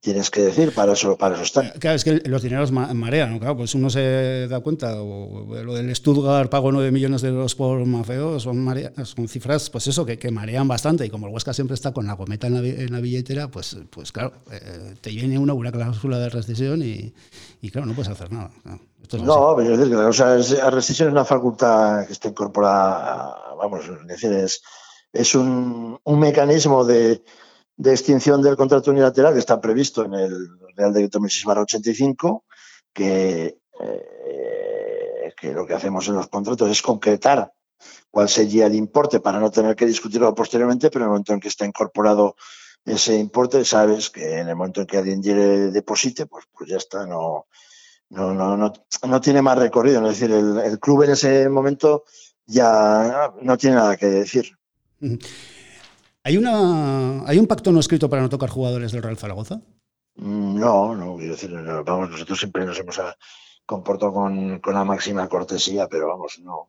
tienes 0.00 0.30
que 0.30 0.42
decir, 0.42 0.72
para 0.72 0.92
eso, 0.92 1.16
para 1.16 1.34
eso 1.34 1.44
están. 1.44 1.70
Claro, 1.78 1.96
es 1.96 2.04
que 2.04 2.22
los 2.26 2.42
dineros 2.42 2.70
marean, 2.70 3.32
¿no? 3.32 3.38
Claro, 3.40 3.56
pues 3.56 3.74
uno 3.74 3.90
se 3.90 4.46
da 4.48 4.60
cuenta, 4.60 5.00
o, 5.00 5.46
lo 5.62 5.74
del 5.74 5.94
Stuttgart 5.94 6.50
pagó 6.50 6.70
9 6.70 6.92
millones 6.92 7.22
de 7.22 7.28
euros 7.28 7.54
por 7.54 7.84
Mafeo, 7.84 8.38
son, 8.38 8.66
son 9.04 9.28
cifras, 9.28 9.70
pues 9.70 9.86
eso, 9.86 10.06
que, 10.06 10.18
que, 10.18 10.30
marean 10.30 10.68
bastante, 10.68 11.04
y 11.04 11.10
como 11.10 11.26
el 11.26 11.34
Huesca 11.34 11.52
siempre 11.52 11.74
está 11.74 11.92
con 11.92 12.06
la 12.06 12.14
gometa 12.14 12.46
en 12.46 12.92
la, 12.92 13.00
billetera, 13.00 13.48
pues, 13.48 13.76
pues 13.90 14.12
claro, 14.12 14.32
eh, 14.50 14.94
te 15.00 15.10
viene 15.10 15.38
una, 15.38 15.54
una 15.54 15.72
cláusula 15.72 16.18
de 16.18 16.28
rescisión 16.28 16.82
y, 16.82 17.12
y, 17.60 17.70
claro, 17.70 17.86
no 17.86 17.94
puedes 17.94 18.12
hacer 18.12 18.30
nada. 18.30 18.50
no, 18.64 19.54
pero 19.56 19.72
es 19.72 19.78
decir, 19.78 19.92
que 19.92 20.62
la 20.62 20.70
rescisión 20.70 21.08
es 21.08 21.12
una 21.12 21.24
facultad 21.24 22.06
que 22.06 22.12
está 22.12 22.28
incorporada, 22.28 23.36
vamos, 23.58 23.84
es 23.86 24.06
decir, 24.06 24.32
es, 24.32 24.62
es 25.12 25.34
un, 25.34 25.98
un 26.04 26.18
mecanismo 26.18 26.84
de 26.84 27.22
de 27.76 27.90
extinción 27.90 28.42
del 28.42 28.56
contrato 28.56 28.90
unilateral 28.90 29.34
que 29.34 29.40
está 29.40 29.60
previsto 29.60 30.04
en 30.04 30.14
el 30.14 30.48
Real 30.74 30.92
Decreto 30.92 31.20
1685, 31.20 32.44
que, 32.92 33.58
eh, 33.80 35.34
que 35.36 35.52
lo 35.52 35.66
que 35.66 35.74
hacemos 35.74 36.08
en 36.08 36.14
los 36.14 36.28
contratos 36.28 36.70
es 36.70 36.80
concretar 36.80 37.52
cuál 38.10 38.28
sería 38.28 38.66
el 38.66 38.74
importe 38.74 39.20
para 39.20 39.38
no 39.38 39.50
tener 39.50 39.76
que 39.76 39.86
discutirlo 39.86 40.34
posteriormente, 40.34 40.90
pero 40.90 41.04
en 41.04 41.06
el 41.06 41.10
momento 41.10 41.32
en 41.34 41.40
que 41.40 41.48
está 41.48 41.66
incorporado 41.66 42.36
ese 42.84 43.18
importe, 43.18 43.64
sabes 43.64 44.10
que 44.10 44.38
en 44.38 44.48
el 44.48 44.56
momento 44.56 44.80
en 44.80 44.86
que 44.86 44.96
alguien 44.96 45.20
deposite, 45.72 46.26
pues, 46.26 46.46
pues 46.56 46.70
ya 46.70 46.76
está, 46.76 47.04
no, 47.04 47.46
no, 48.10 48.32
no, 48.32 48.56
no, 48.56 48.72
no 49.08 49.20
tiene 49.20 49.42
más 49.42 49.58
recorrido. 49.58 50.00
Es 50.08 50.18
decir, 50.18 50.34
el, 50.34 50.58
el 50.58 50.78
club 50.78 51.02
en 51.02 51.10
ese 51.10 51.48
momento 51.48 52.04
ya 52.46 53.32
no 53.42 53.56
tiene 53.58 53.76
nada 53.76 53.96
que 53.96 54.06
decir. 54.06 54.56
¿Hay, 56.26 56.36
una, 56.36 57.24
¿Hay 57.24 57.38
un 57.38 57.46
pacto 57.46 57.70
no 57.70 57.78
escrito 57.78 58.10
para 58.10 58.20
no 58.20 58.28
tocar 58.28 58.50
jugadores 58.50 58.90
del 58.90 59.00
Real 59.00 59.16
Zaragoza? 59.16 59.60
Mm, 60.16 60.58
no, 60.58 60.92
no, 60.96 61.16
quiero 61.16 61.34
decir, 61.34 61.52
vamos, 61.84 62.10
nosotros 62.10 62.36
siempre 62.36 62.66
nos 62.66 62.76
hemos 62.80 63.00
comportado 63.64 64.12
con, 64.12 64.58
con 64.58 64.74
la 64.74 64.82
máxima 64.82 65.28
cortesía, 65.28 65.86
pero 65.88 66.08
vamos, 66.08 66.40
no. 66.42 66.66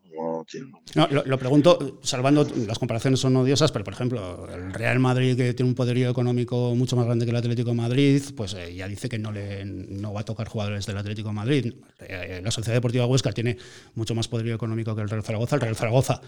No, 0.93 1.07
lo, 1.07 1.39
pregunto, 1.39 1.99
salvando, 2.03 2.47
las 2.67 2.77
comparaciones 2.77 3.19
son 3.19 3.35
odiosas, 3.35 3.71
pero 3.71 3.83
por 3.83 3.95
ejemplo, 3.95 4.47
el 4.53 4.71
Real 4.75 4.99
Madrid, 4.99 5.35
que 5.35 5.55
tiene 5.55 5.69
un 5.69 5.75
poderío 5.75 6.11
económico 6.11 6.75
mucho 6.75 6.95
más 6.95 7.07
grande 7.07 7.25
que 7.25 7.31
el 7.31 7.37
Atlético 7.37 7.71
de 7.71 7.77
Madrid, 7.77 8.21
pues 8.35 8.53
eh, 8.53 8.75
ya 8.75 8.87
dice 8.87 9.09
que 9.09 9.17
no, 9.17 9.31
le, 9.31 9.65
no 9.65 10.13
va 10.13 10.21
a 10.21 10.25
tocar 10.25 10.47
jugadores 10.47 10.85
del 10.85 10.97
Atlético 10.97 11.29
de 11.29 11.35
Madrid. 11.35 11.73
Eh, 11.99 12.41
la 12.43 12.51
Sociedad 12.51 12.77
Deportiva 12.77 13.07
Huesca 13.07 13.31
tiene 13.31 13.57
mucho 13.95 14.13
más 14.13 14.27
poderío 14.27 14.53
económico 14.53 14.95
que 14.95 15.01
el 15.01 15.09
Real 15.09 15.23
Zaragoza. 15.23 15.55
El 15.55 15.61
Real 15.61 15.75
Zaragoza 15.75 16.21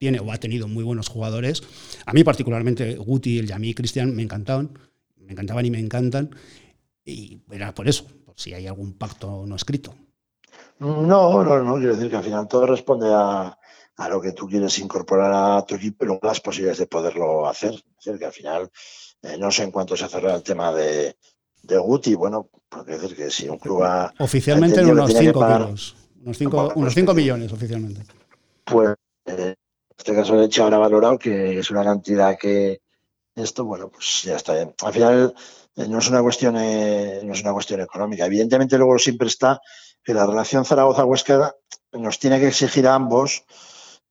tiene 0.00 0.18
o 0.18 0.32
ha 0.32 0.38
tenido 0.38 0.66
muy 0.66 0.82
buenos 0.82 1.08
jugadores. 1.08 1.62
A 2.06 2.14
mí 2.14 2.24
particularmente 2.24 2.96
Guti, 2.96 3.38
el 3.38 3.46
Yami 3.46 3.74
Cristian 3.74 4.16
me 4.16 4.22
encantaban, 4.22 4.70
me 5.18 5.32
encantaban 5.32 5.66
y 5.66 5.70
me 5.70 5.78
encantan. 5.78 6.34
Y 7.04 7.42
era 7.50 7.74
por 7.74 7.86
eso, 7.86 8.06
por 8.24 8.34
si 8.40 8.54
hay 8.54 8.66
algún 8.66 8.94
pacto 8.94 9.44
no 9.46 9.54
escrito. 9.54 9.94
No, 10.78 11.02
no, 11.02 11.44
no, 11.62 11.74
quiero 11.74 11.94
decir 11.94 12.08
que 12.10 12.16
al 12.16 12.24
final 12.24 12.48
todo 12.48 12.66
responde 12.66 13.08
a, 13.12 13.58
a 13.96 14.08
lo 14.08 14.22
que 14.22 14.32
tú 14.32 14.48
quieres 14.48 14.78
incorporar 14.78 15.32
a 15.58 15.62
tu 15.66 15.74
equipo 15.74 16.06
y 16.06 16.18
las 16.22 16.40
posibilidades 16.40 16.78
de 16.78 16.86
poderlo 16.86 17.46
hacer. 17.46 17.74
Es 17.74 18.04
decir, 18.04 18.18
que 18.18 18.24
al 18.24 18.32
final, 18.32 18.70
eh, 19.22 19.36
no 19.38 19.50
sé 19.50 19.64
en 19.64 19.70
cuánto 19.70 19.98
se 19.98 20.08
cerrará 20.08 20.36
el 20.36 20.42
tema 20.42 20.72
de, 20.72 21.14
de 21.62 21.78
Guti, 21.78 22.14
bueno, 22.14 22.48
porque 22.70 22.92
decir 22.92 23.14
que 23.14 23.30
si 23.30 23.50
un 23.50 23.58
club 23.58 23.82
ha. 23.82 24.14
Oficialmente 24.18 24.80
en 24.80 24.92
unos 24.92 25.12
5 25.12 25.46
kilos, 25.46 25.96
unos 26.24 26.38
5 26.38 26.72
unos 26.76 26.94
cinco 26.94 27.12
millones 27.12 27.52
oficialmente. 27.52 28.02
Pues 28.64 28.96
este 30.00 30.14
caso 30.14 30.36
de 30.36 30.46
hecho 30.46 30.64
ahora 30.64 30.78
valorado 30.78 31.18
que 31.18 31.58
es 31.58 31.70
una 31.70 31.84
cantidad 31.84 32.38
que 32.38 32.80
esto, 33.34 33.64
bueno, 33.64 33.90
pues 33.90 34.22
ya 34.22 34.36
está 34.36 34.54
bien. 34.54 34.74
Al 34.82 34.92
final 34.92 35.34
eh, 35.76 35.86
no 35.88 35.98
es 35.98 36.08
una 36.08 36.22
cuestión, 36.22 36.56
eh, 36.56 37.20
no 37.22 37.34
es 37.34 37.42
una 37.42 37.52
cuestión 37.52 37.80
económica. 37.80 38.24
Evidentemente 38.24 38.78
luego 38.78 38.98
siempre 38.98 39.28
está 39.28 39.60
que 40.02 40.14
la 40.14 40.26
relación 40.26 40.64
Zaragoza-Huesca 40.64 41.54
nos 41.92 42.18
tiene 42.18 42.40
que 42.40 42.48
exigir 42.48 42.86
a 42.88 42.94
ambos 42.94 43.44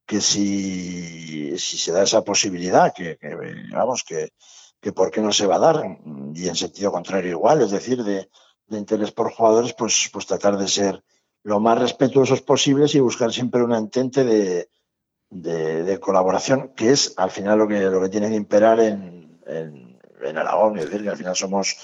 que 0.06 0.20
si, 0.20 1.58
si 1.58 1.76
se 1.76 1.92
da 1.92 2.04
esa 2.04 2.22
posibilidad, 2.22 2.92
que, 2.94 3.18
vamos, 3.72 4.04
que, 4.04 4.32
que 4.80 4.92
por 4.92 5.10
qué 5.10 5.20
no 5.20 5.32
se 5.32 5.46
va 5.46 5.56
a 5.56 5.58
dar, 5.58 5.98
y 6.34 6.48
en 6.48 6.56
sentido 6.56 6.92
contrario 6.92 7.32
igual, 7.32 7.62
es 7.62 7.70
decir, 7.72 8.02
de, 8.02 8.28
interés 8.70 9.10
por 9.10 9.32
jugadores, 9.32 9.72
pues, 9.74 10.08
pues 10.12 10.26
tratar 10.26 10.56
de 10.56 10.68
ser 10.68 11.02
lo 11.42 11.58
más 11.58 11.78
respetuosos 11.78 12.42
posibles 12.42 12.94
y 12.94 13.00
buscar 13.00 13.32
siempre 13.32 13.62
un 13.62 13.74
entente 13.74 14.24
de, 14.24 14.68
de, 15.30 15.98
colaboración, 16.00 16.72
que 16.74 16.90
es 16.90 17.14
al 17.16 17.30
final 17.30 17.58
lo 17.58 17.68
que, 17.68 17.80
lo 17.80 18.00
que 18.02 18.08
tiene 18.08 18.28
que 18.28 18.34
imperar 18.34 18.80
en, 18.80 19.40
en, 19.46 19.98
en 20.22 20.38
Aragón, 20.38 20.78
es 20.78 20.86
decir, 20.86 21.02
que 21.02 21.10
al 21.10 21.16
final 21.16 21.36
somos 21.36 21.76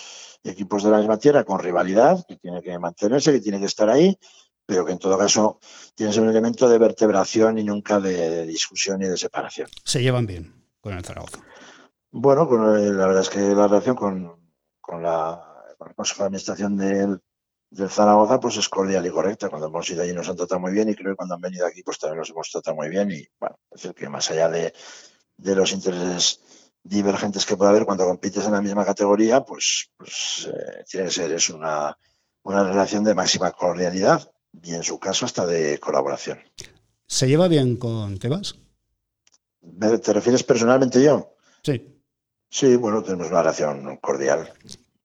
equipos 0.44 0.82
de 0.82 0.90
la 0.90 0.98
misma 0.98 1.18
tierra 1.18 1.44
con 1.44 1.58
rivalidad, 1.58 2.24
que 2.26 2.36
tiene 2.36 2.62
que 2.62 2.78
mantenerse, 2.78 3.32
que 3.32 3.40
tiene 3.40 3.58
que 3.58 3.66
estar 3.66 3.88
ahí, 3.88 4.18
pero 4.64 4.84
que 4.84 4.92
en 4.92 4.98
todo 4.98 5.16
caso 5.16 5.60
tiene 5.94 6.10
que 6.10 6.14
ser 6.14 6.24
un 6.24 6.30
elemento 6.30 6.68
de 6.68 6.78
vertebración 6.78 7.58
y 7.58 7.64
nunca 7.64 8.00
de, 8.00 8.44
discusión 8.46 9.00
y 9.02 9.06
de 9.06 9.16
separación. 9.16 9.68
Se 9.84 10.02
llevan 10.02 10.26
bien 10.26 10.52
con 10.80 10.94
el 10.94 11.04
Zaragoza. 11.04 11.38
Bueno, 12.10 12.46
la 12.46 13.06
verdad 13.06 13.22
es 13.22 13.28
que 13.28 13.40
la 13.40 13.68
relación 13.68 13.96
con, 13.96 14.52
con, 14.80 15.02
la, 15.02 15.40
con 15.78 15.88
el 15.88 15.94
Consejo 15.94 16.22
de 16.22 16.26
Administración 16.26 16.76
del, 16.76 17.20
del 17.70 17.90
Zaragoza 17.90 18.40
pues 18.40 18.56
es 18.56 18.68
cordial 18.68 19.06
y 19.06 19.10
correcta. 19.10 19.48
Cuando 19.48 19.68
hemos 19.68 19.88
ido 19.90 20.02
allí 20.02 20.12
nos 20.12 20.28
han 20.28 20.36
tratado 20.36 20.60
muy 20.60 20.72
bien 20.72 20.88
y 20.88 20.94
creo 20.94 21.12
que 21.12 21.16
cuando 21.16 21.34
han 21.34 21.40
venido 21.40 21.66
aquí 21.66 21.82
pues 21.82 21.98
también 21.98 22.18
nos 22.18 22.30
hemos 22.30 22.50
tratado 22.50 22.76
muy 22.76 22.88
bien 22.88 23.10
y 23.10 23.26
bueno, 23.38 23.58
es 23.70 23.82
decir 23.82 23.94
que 23.94 24.08
más 24.08 24.30
allá 24.30 24.48
de, 24.48 24.72
de 25.36 25.54
los 25.54 25.72
intereses 25.72 26.40
divergentes 26.82 27.44
que 27.44 27.56
puede 27.56 27.70
haber 27.70 27.84
cuando 27.84 28.04
compites 28.04 28.44
en 28.46 28.52
la 28.52 28.62
misma 28.62 28.84
categoría, 28.84 29.44
pues, 29.44 29.90
pues 29.96 30.48
eh, 30.52 30.84
tiene 30.88 31.06
que 31.06 31.12
ser 31.12 31.32
es 31.32 31.50
una, 31.50 31.98
una 32.42 32.64
relación 32.64 33.04
de 33.04 33.14
máxima 33.14 33.50
cordialidad 33.50 34.32
y 34.62 34.74
en 34.74 34.82
su 34.82 34.98
caso 34.98 35.26
hasta 35.26 35.46
de 35.46 35.78
colaboración. 35.78 36.38
¿Se 37.06 37.28
lleva 37.28 37.48
bien 37.48 37.76
con 37.76 38.18
Tebas? 38.18 38.56
¿Te 40.02 40.12
refieres 40.12 40.44
personalmente 40.44 41.02
yo? 41.02 41.36
Sí. 41.62 42.02
Sí, 42.48 42.76
bueno, 42.76 43.02
tenemos 43.02 43.28
una 43.28 43.42
relación 43.42 43.96
cordial. 43.96 44.52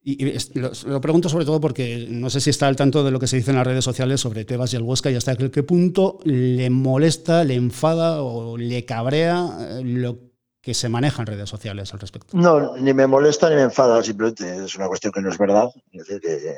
Y, 0.04 0.34
lo, 0.56 1.00
pregunto 1.00 1.30
sobre 1.30 1.46
todo 1.46 1.62
porque 1.62 2.08
no 2.10 2.32
sé 2.32 2.42
si 2.42 2.50
está 2.50 2.68
al 2.68 2.76
tanto 2.76 3.04
de 3.04 3.12
lo 3.12 3.20
que 3.20 3.28
se 3.28 3.38
dice 3.38 3.52
en 3.52 3.58
las 3.58 3.68
redes 3.68 3.86
sociales 3.86 4.20
sobre 4.20 4.46
Tebas 4.46 4.74
y 4.74 4.76
el 4.76 4.82
Huesca 4.82 5.12
y 5.12 5.16
hasta 5.16 5.36
qué 5.36 5.62
punto 5.62 6.18
le 6.24 6.72
molesta, 6.72 7.44
le 7.44 7.54
enfada 7.54 8.24
o 8.24 8.58
le 8.58 8.84
cabrea 8.84 9.48
eh, 9.60 9.82
lo 9.84 10.18
que 10.60 10.74
se 10.74 10.90
maneja 10.90 11.22
en 11.22 11.28
redes 11.28 11.50
sociales 11.50 11.94
al 11.94 12.00
respecto. 12.00 12.36
No, 12.36 12.76
ni 12.78 12.94
me 12.94 13.06
molesta 13.06 13.50
ni 13.50 13.56
me 13.56 13.64
enfada, 13.64 14.02
simplemente 14.02 14.66
es 14.66 14.76
una 14.76 14.88
cuestión 14.88 15.14
que 15.14 15.22
no 15.22 15.30
es 15.30 15.38
verdad. 15.38 15.70
Es 15.92 16.08
decir, 16.08 16.22
que, 16.22 16.58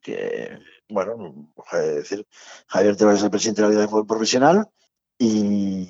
que 0.00 0.58
bueno, 0.88 1.52
decir, 1.72 2.26
Javier 2.68 2.96
Tebas 2.96 3.18
es 3.18 3.24
el 3.24 3.30
presidente 3.30 3.60
de 3.60 3.68
la 3.68 3.70
Liga 3.70 3.82
de 3.82 3.88
Fútbol 3.88 4.06
Profesional 4.06 4.66
y 5.18 5.86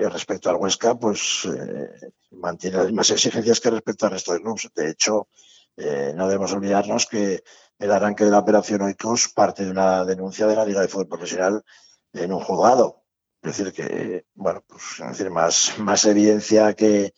respecto 0.00 0.50
al 0.50 0.56
Huesca, 0.56 0.98
pues 0.98 1.46
eh, 1.46 2.10
mantiene 2.32 2.78
las 2.78 2.86
mismas 2.86 3.10
exigencias 3.10 3.60
que 3.60 3.70
respecto 3.70 4.06
al 4.06 4.12
resto 4.12 4.32
de 4.32 4.40
clubes. 4.40 4.68
De 4.74 4.90
hecho, 4.90 5.28
eh, 5.76 6.12
no 6.14 6.28
debemos 6.28 6.52
olvidarnos 6.52 7.06
que 7.06 7.42
el 7.78 7.90
arranque 7.90 8.24
de 8.24 8.30
la 8.30 8.38
operación 8.38 8.82
Oikos 8.82 9.28
parte 9.28 9.64
de 9.64 9.70
una 9.70 10.04
denuncia 10.04 10.46
de 10.46 10.56
la 10.56 10.64
Liga 10.64 10.80
de 10.80 10.88
Fútbol 10.88 11.08
Profesional 11.08 11.64
en 12.12 12.32
un 12.32 12.40
juzgado. 12.40 13.02
Es 13.42 13.58
decir, 13.58 13.72
que, 13.72 14.26
bueno, 14.34 14.64
pues 14.66 14.82
es 15.00 15.08
decir, 15.08 15.30
más, 15.30 15.74
más 15.78 16.04
evidencia 16.06 16.74
que, 16.74 17.12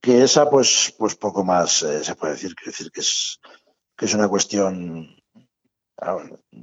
que 0.00 0.24
esa, 0.24 0.50
pues, 0.50 0.94
pues 0.98 1.14
poco 1.14 1.44
más 1.44 1.82
eh, 1.82 2.02
se 2.02 2.16
puede 2.16 2.32
decir. 2.32 2.54
Es 2.60 2.66
decir, 2.66 2.90
que 2.90 3.00
es, 3.00 3.38
que 3.96 4.06
es 4.06 4.14
una 4.14 4.28
cuestión. 4.28 5.16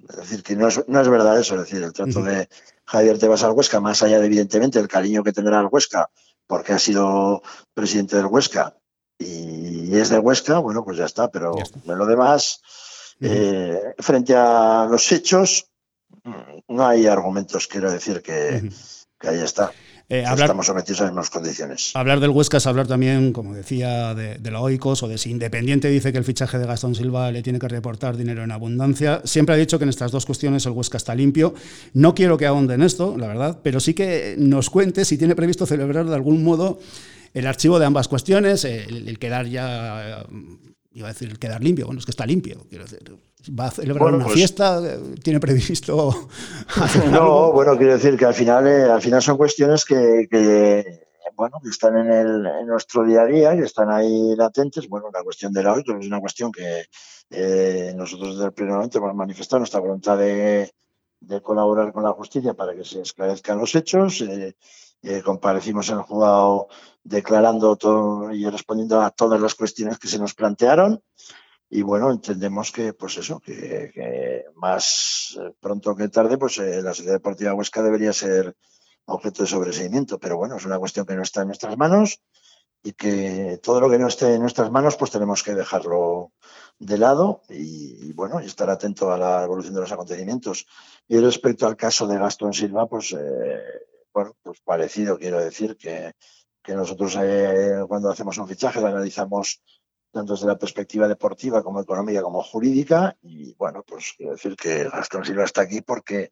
Es 0.09 0.17
decir, 0.17 0.43
que 0.43 0.55
no 0.55 0.67
es, 0.67 0.83
no 0.89 0.99
es 0.99 1.07
verdad 1.07 1.39
eso. 1.39 1.55
Es 1.55 1.61
decir, 1.61 1.81
el 1.81 1.93
trato 1.93 2.21
de 2.23 2.49
Javier 2.85 3.19
Tebas 3.19 3.43
al 3.43 3.51
Huesca, 3.51 3.79
más 3.79 4.03
allá 4.03 4.19
de, 4.19 4.25
evidentemente, 4.25 4.79
el 4.79 4.89
cariño 4.89 5.23
que 5.23 5.31
tendrá 5.31 5.59
al 5.59 5.69
Huesca, 5.71 6.09
porque 6.45 6.73
ha 6.73 6.79
sido 6.79 7.41
presidente 7.73 8.17
del 8.17 8.25
Huesca 8.25 8.78
y 9.19 9.95
es 9.97 10.09
de 10.09 10.17
Huesca, 10.17 10.59
bueno, 10.59 10.83
pues 10.83 10.97
ya 10.97 11.05
está, 11.05 11.29
pero 11.29 11.53
de 11.83 11.95
lo 11.95 12.05
demás, 12.05 12.61
eh, 13.19 13.77
frente 13.99 14.33
a 14.33 14.87
los 14.89 15.11
hechos, 15.11 15.67
no 16.67 16.87
hay 16.87 17.05
argumentos, 17.05 17.67
quiero 17.67 17.91
decir 17.91 18.21
que, 18.21 18.69
ahí 19.19 19.39
está. 19.39 19.71
Eh, 20.07 20.23
estamos 20.25 20.65
sometidos 20.65 21.01
a 21.01 21.03
las 21.03 21.11
mismas 21.11 21.29
condiciones. 21.29 21.91
Hablar 21.93 22.19
del 22.19 22.31
Huesca 22.31 22.57
es 22.57 22.65
hablar 22.65 22.87
también, 22.87 23.31
como 23.31 23.53
decía, 23.53 24.15
de, 24.15 24.39
la 24.49 24.59
OICOS 24.59 25.03
o 25.03 25.07
de 25.07 25.19
si 25.19 25.29
Independiente 25.29 25.87
dice 25.89 26.11
que 26.11 26.17
el 26.17 26.23
fichaje 26.23 26.57
de 26.57 26.65
Gastón 26.65 26.95
Silva 26.95 27.31
le 27.31 27.43
tiene 27.43 27.59
que 27.59 27.67
reportar 27.67 28.17
dinero 28.17 28.43
en 28.43 28.51
abundancia. 28.51 29.21
Siempre 29.25 29.53
ha 29.53 29.57
dicho 29.57 29.77
que 29.77 29.83
en 29.83 29.89
estas 29.89 30.11
dos 30.11 30.25
cuestiones 30.25 30.65
el 30.65 30.71
Huesca 30.71 30.97
está 30.97 31.13
limpio. 31.13 31.53
No 31.93 32.15
quiero 32.15 32.37
que 32.37 32.47
ahonde 32.47 32.73
en 32.73 32.81
esto, 32.81 33.17
la 33.17 33.27
verdad, 33.27 33.59
pero 33.61 33.79
sí 33.79 33.93
que 33.93 34.33
nos 34.39 34.71
cuente 34.71 35.05
si 35.05 35.15
tiene 35.15 35.35
previsto 35.35 35.67
celebrar 35.67 36.07
de 36.07 36.15
algún 36.15 36.43
modo 36.43 36.79
el 37.33 37.47
archivo 37.47 37.79
de 37.79 37.85
ambas 37.85 38.07
cuestiones, 38.07 38.65
el, 38.65 39.17
quedar 39.19 39.45
ya, 39.47 40.25
iba 40.91 41.07
a 41.07 41.11
decir 41.13 41.29
el 41.29 41.39
quedar 41.39 41.63
limpio, 41.63 41.85
bueno, 41.85 41.99
es 41.99 42.05
que 42.05 42.11
está 42.11 42.25
limpio, 42.25 42.65
quiero 42.69 42.85
decir, 42.85 42.99
va 43.57 43.67
a 43.67 43.71
celebrar 43.71 44.13
una 44.13 44.25
pues 44.25 44.35
fiesta, 44.35 44.81
tiene 45.23 45.39
previsto... 45.39 46.29
no, 47.11 47.51
bueno, 47.51 47.77
quiero 47.77 47.93
decir 47.93 48.17
que 48.17 48.25
al 48.25 48.33
final, 48.33 48.67
eh, 48.67 48.83
al 48.83 49.01
final 49.01 49.21
son 49.21 49.37
cuestiones 49.37 49.85
que, 49.85 50.27
bueno, 51.35 51.59
que 51.63 51.69
están 51.69 51.97
en, 51.97 52.11
el, 52.11 52.45
en 52.45 52.67
nuestro 52.67 53.03
día 53.03 53.21
a 53.21 53.25
día, 53.25 53.55
y 53.55 53.59
están 53.59 53.89
ahí 53.91 54.35
latentes. 54.35 54.89
Bueno, 54.89 55.07
la 55.13 55.23
cuestión 55.23 55.53
de 55.53 55.63
la 55.63 55.73
hoy 55.73 55.83
es 55.87 56.07
una 56.07 56.19
cuestión 56.19 56.51
que 56.51 56.85
eh, 57.29 57.93
nosotros 57.95 58.35
desde 58.35 58.47
el 58.47 58.53
primer 58.53 58.73
momento 58.73 58.97
hemos 58.97 59.15
manifestado 59.15 59.59
nuestra 59.59 59.79
voluntad 59.79 60.17
de, 60.17 60.71
de, 61.19 61.41
colaborar 61.41 61.93
con 61.93 62.03
la 62.03 62.11
justicia 62.11 62.53
para 62.53 62.75
que 62.75 62.83
se 62.83 63.01
esclarezcan 63.01 63.57
los 63.57 63.73
hechos. 63.75 64.21
Eh, 64.21 64.55
eh, 65.01 65.21
comparecimos 65.23 65.89
en 65.89 65.97
el 65.97 66.01
juzgado 66.01 66.67
declarando 67.03 67.75
todo 67.75 68.31
y 68.31 68.45
respondiendo 68.45 69.01
a 69.01 69.11
todas 69.11 69.39
las 69.41 69.55
cuestiones 69.55 69.97
que 69.97 70.07
se 70.07 70.19
nos 70.19 70.33
plantearon. 70.33 71.01
Y 71.69 71.83
bueno, 71.83 72.11
entendemos 72.11 72.71
que, 72.71 72.93
pues 72.93 73.17
eso, 73.17 73.39
que, 73.39 74.45
más 74.55 75.37
eh, 75.39 75.53
pronto 75.59 75.95
que 75.95 76.09
tarde, 76.09 76.37
pues 76.37 76.57
eh, 76.57 76.81
la 76.81 76.93
Sociedad 76.93 77.15
Deportiva 77.15 77.53
Huesca 77.53 77.83
debería 77.83 78.11
ser 78.11 78.55
objeto 79.05 79.43
de 79.43 79.49
sobreseimiento. 79.49 80.19
Pero 80.19 80.37
bueno, 80.37 80.57
es 80.57 80.65
una 80.65 80.79
cuestión 80.79 81.05
que 81.05 81.15
no 81.15 81.21
está 81.21 81.41
en 81.41 81.47
nuestras 81.47 81.77
manos 81.77 82.21
y 82.81 82.93
que 82.93 83.59
todo 83.61 83.81
lo 83.81 83.89
que 83.89 83.99
no 83.99 84.07
esté 84.07 84.33
en 84.33 84.41
nuestras 84.41 84.71
manos, 84.71 84.95
pues 84.95 85.11
tenemos 85.11 85.43
que 85.43 85.53
dejarlo 85.53 86.31
de 86.79 86.97
lado 86.97 87.41
y, 87.49 88.13
bueno, 88.13 88.41
y 88.41 88.45
estar 88.45 88.69
atento 88.69 89.11
a 89.11 89.17
la 89.17 89.43
evolución 89.43 89.75
de 89.75 89.81
los 89.81 89.91
acontecimientos. 89.91 90.65
Y 91.07 91.19
respecto 91.19 91.67
al 91.67 91.75
caso 91.75 92.07
de 92.07 92.17
Gastón 92.17 92.53
Silva, 92.53 92.87
pues 92.87 93.13
bueno, 94.13 94.35
pues 94.41 94.59
parecido, 94.61 95.17
quiero 95.17 95.39
decir, 95.39 95.77
que, 95.77 96.13
nosotros 96.67 97.17
eh, 97.21 97.83
cuando 97.87 98.09
hacemos 98.11 98.37
un 98.37 98.47
fichaje 98.47 98.81
lo 98.81 98.87
analizamos 98.87 99.61
tanto 100.11 100.33
desde 100.33 100.47
la 100.47 100.57
perspectiva 100.57 101.07
deportiva 101.07 101.63
como 101.63 101.81
económica 101.81 102.21
como 102.21 102.41
jurídica 102.43 103.15
y 103.21 103.53
bueno, 103.55 103.83
pues 103.85 104.13
quiero 104.17 104.33
decir 104.33 104.55
que 104.55 104.89
Gastón 104.89 105.25
Silva 105.25 105.43
está 105.43 105.61
aquí 105.61 105.81
porque, 105.81 106.31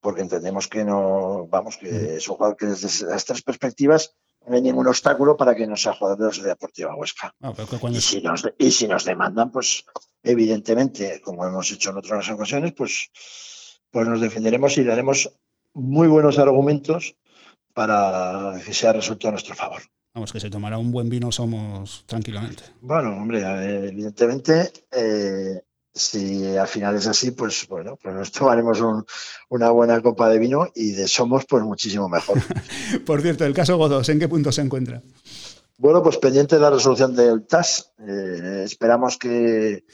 porque 0.00 0.22
entendemos 0.22 0.68
que 0.68 0.84
no, 0.84 1.46
vamos, 1.48 1.76
que 1.76 2.16
es 2.16 2.28
un 2.28 2.36
jugador 2.36 2.56
que 2.56 2.66
desde 2.66 3.06
las 3.06 3.24
tres 3.24 3.42
perspectivas 3.42 4.14
no 4.46 4.56
hay 4.56 4.62
ningún 4.62 4.86
obstáculo 4.86 5.36
para 5.36 5.54
que 5.54 5.66
no 5.66 5.76
sea 5.76 5.94
jugador 5.94 6.18
de 6.18 6.24
la 6.24 6.30
Sociedad 6.30 6.54
Deportiva 6.54 6.96
Huesca. 6.96 7.34
Ah, 7.42 7.52
y, 7.90 8.00
si 8.00 8.22
nos, 8.22 8.48
y 8.56 8.70
si 8.70 8.88
nos 8.88 9.04
demandan, 9.04 9.50
pues 9.50 9.84
evidentemente, 10.22 11.20
como 11.20 11.46
hemos 11.46 11.70
hecho 11.70 11.90
en 11.90 11.98
otras 11.98 12.30
ocasiones, 12.30 12.72
pues, 12.72 13.10
pues 13.90 14.08
nos 14.08 14.20
defenderemos 14.20 14.78
y 14.78 14.84
daremos 14.84 15.30
muy 15.74 16.08
buenos 16.08 16.38
argumentos 16.38 17.16
para 17.74 18.60
que 18.64 18.74
sea 18.74 18.92
resuelto 18.92 19.28
a 19.28 19.32
nuestro 19.32 19.54
favor. 19.54 19.82
Vamos, 20.14 20.32
que 20.32 20.40
se 20.40 20.50
tomará 20.50 20.78
un 20.78 20.90
buen 20.90 21.08
vino 21.08 21.30
somos 21.30 22.04
tranquilamente. 22.06 22.64
Bueno, 22.80 23.10
hombre, 23.10 23.40
evidentemente, 23.88 24.72
eh, 24.90 25.60
si 25.94 26.56
al 26.56 26.66
final 26.66 26.96
es 26.96 27.06
así, 27.06 27.32
pues 27.32 27.66
bueno, 27.68 27.96
pues 28.02 28.14
nos 28.14 28.32
tomaremos 28.32 28.82
una 29.48 29.70
buena 29.70 30.00
copa 30.00 30.28
de 30.28 30.38
vino 30.38 30.68
y 30.74 30.92
de 30.92 31.06
somos, 31.08 31.44
pues 31.46 31.62
muchísimo 31.62 32.08
mejor. 32.08 32.38
Por 33.06 33.20
cierto, 33.22 33.44
el 33.44 33.54
caso 33.54 33.76
Godos, 33.76 34.08
¿en 34.08 34.18
qué 34.18 34.28
punto 34.28 34.50
se 34.50 34.62
encuentra? 34.62 35.02
Bueno, 35.76 36.02
pues 36.02 36.18
pendiente 36.18 36.56
de 36.56 36.62
la 36.62 36.70
resolución 36.70 37.14
del 37.14 37.46
TAS. 37.46 37.92
Eh, 38.00 38.62
esperamos 38.64 39.16
que, 39.16 39.84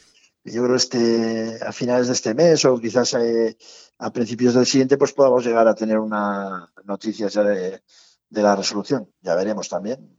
yo 0.53 0.63
creo, 0.63 0.77
este, 0.77 1.59
a 1.65 1.73
finales 1.73 2.09
de 2.09 2.13
este 2.13 2.35
mes 2.35 2.65
o 2.65 2.79
quizás 2.79 3.15
eh, 3.15 3.57
a 3.99 4.13
principios 4.13 4.55
del 4.55 4.67
siguiente 4.67 4.99
pues 4.99 5.13
podamos 5.13 5.45
llegar 5.45 5.67
a 5.67 5.75
tener 5.75 5.99
una 5.99 6.71
noticia 6.85 7.29
ya 7.29 7.43
de, 7.43 7.83
la 8.31 8.57
resolución. 8.57 9.11
Ya 9.23 9.35
veremos 9.35 9.69
también. 9.69 10.19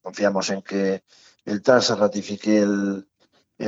confiamos 0.00 0.50
en 0.50 0.62
que 0.62 1.02
el 1.44 1.62
TAS 1.62 1.98
ratifique 1.98 2.60
el, 2.60 3.06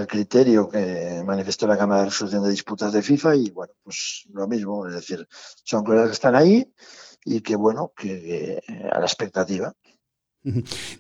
criterio 0.07 0.69
que 0.69 1.23
manifestó 1.25 1.67
la 1.67 1.79
Cámara 1.79 2.03
de 2.03 2.11
Resolución 2.11 2.45
de 2.45 2.51
Disputas 2.51 2.93
de 2.93 3.03
FIFA 3.03 3.37
y 3.37 3.51
bueno, 3.51 3.73
pues 3.83 4.27
lo 4.33 4.47
mismo, 4.47 4.87
es 4.87 4.95
decir, 4.95 5.27
son 5.65 5.83
cosas 5.83 6.09
que 6.09 6.13
están 6.13 6.37
ahí 6.37 6.71
y 7.25 7.41
que 7.41 7.57
bueno, 7.57 7.93
que, 7.97 8.63
a 8.93 8.99
la 8.99 9.07
expectativa. 9.07 9.75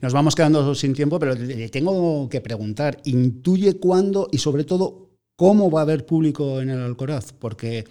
Nos 0.00 0.12
vamos 0.12 0.34
quedando 0.34 0.74
sin 0.74 0.94
tiempo, 0.94 1.18
pero 1.18 1.34
le 1.34 1.68
tengo 1.68 2.28
que 2.28 2.40
preguntar, 2.40 2.98
¿intuye 3.04 3.78
cuándo 3.78 4.28
y 4.30 4.38
sobre 4.38 4.64
todo 4.64 5.10
cómo 5.36 5.70
va 5.70 5.80
a 5.80 5.82
haber 5.82 6.06
público 6.06 6.60
en 6.60 6.70
el 6.70 6.80
Alcoraz? 6.80 7.32
Porque 7.32 7.84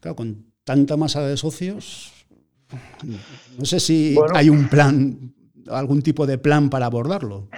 Claro, 0.00 0.16
con 0.16 0.52
tanta 0.64 0.96
masa 0.96 1.20
de 1.20 1.36
socios, 1.36 2.12
no 3.58 3.64
sé 3.64 3.80
si 3.80 4.16
hay 4.34 4.48
un 4.48 4.68
plan, 4.68 5.34
algún 5.68 6.02
tipo 6.02 6.26
de 6.26 6.38
plan 6.38 6.70
para 6.70 6.86
abordarlo. 6.86 7.48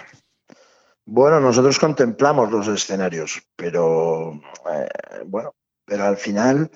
Bueno, 1.05 1.40
nosotros 1.40 1.79
contemplamos 1.79 2.51
los 2.51 2.66
escenarios, 2.68 3.42
pero 3.55 4.40
eh, 4.72 4.88
bueno, 5.27 5.55
pero 5.85 6.05
al 6.05 6.16
final 6.16 6.70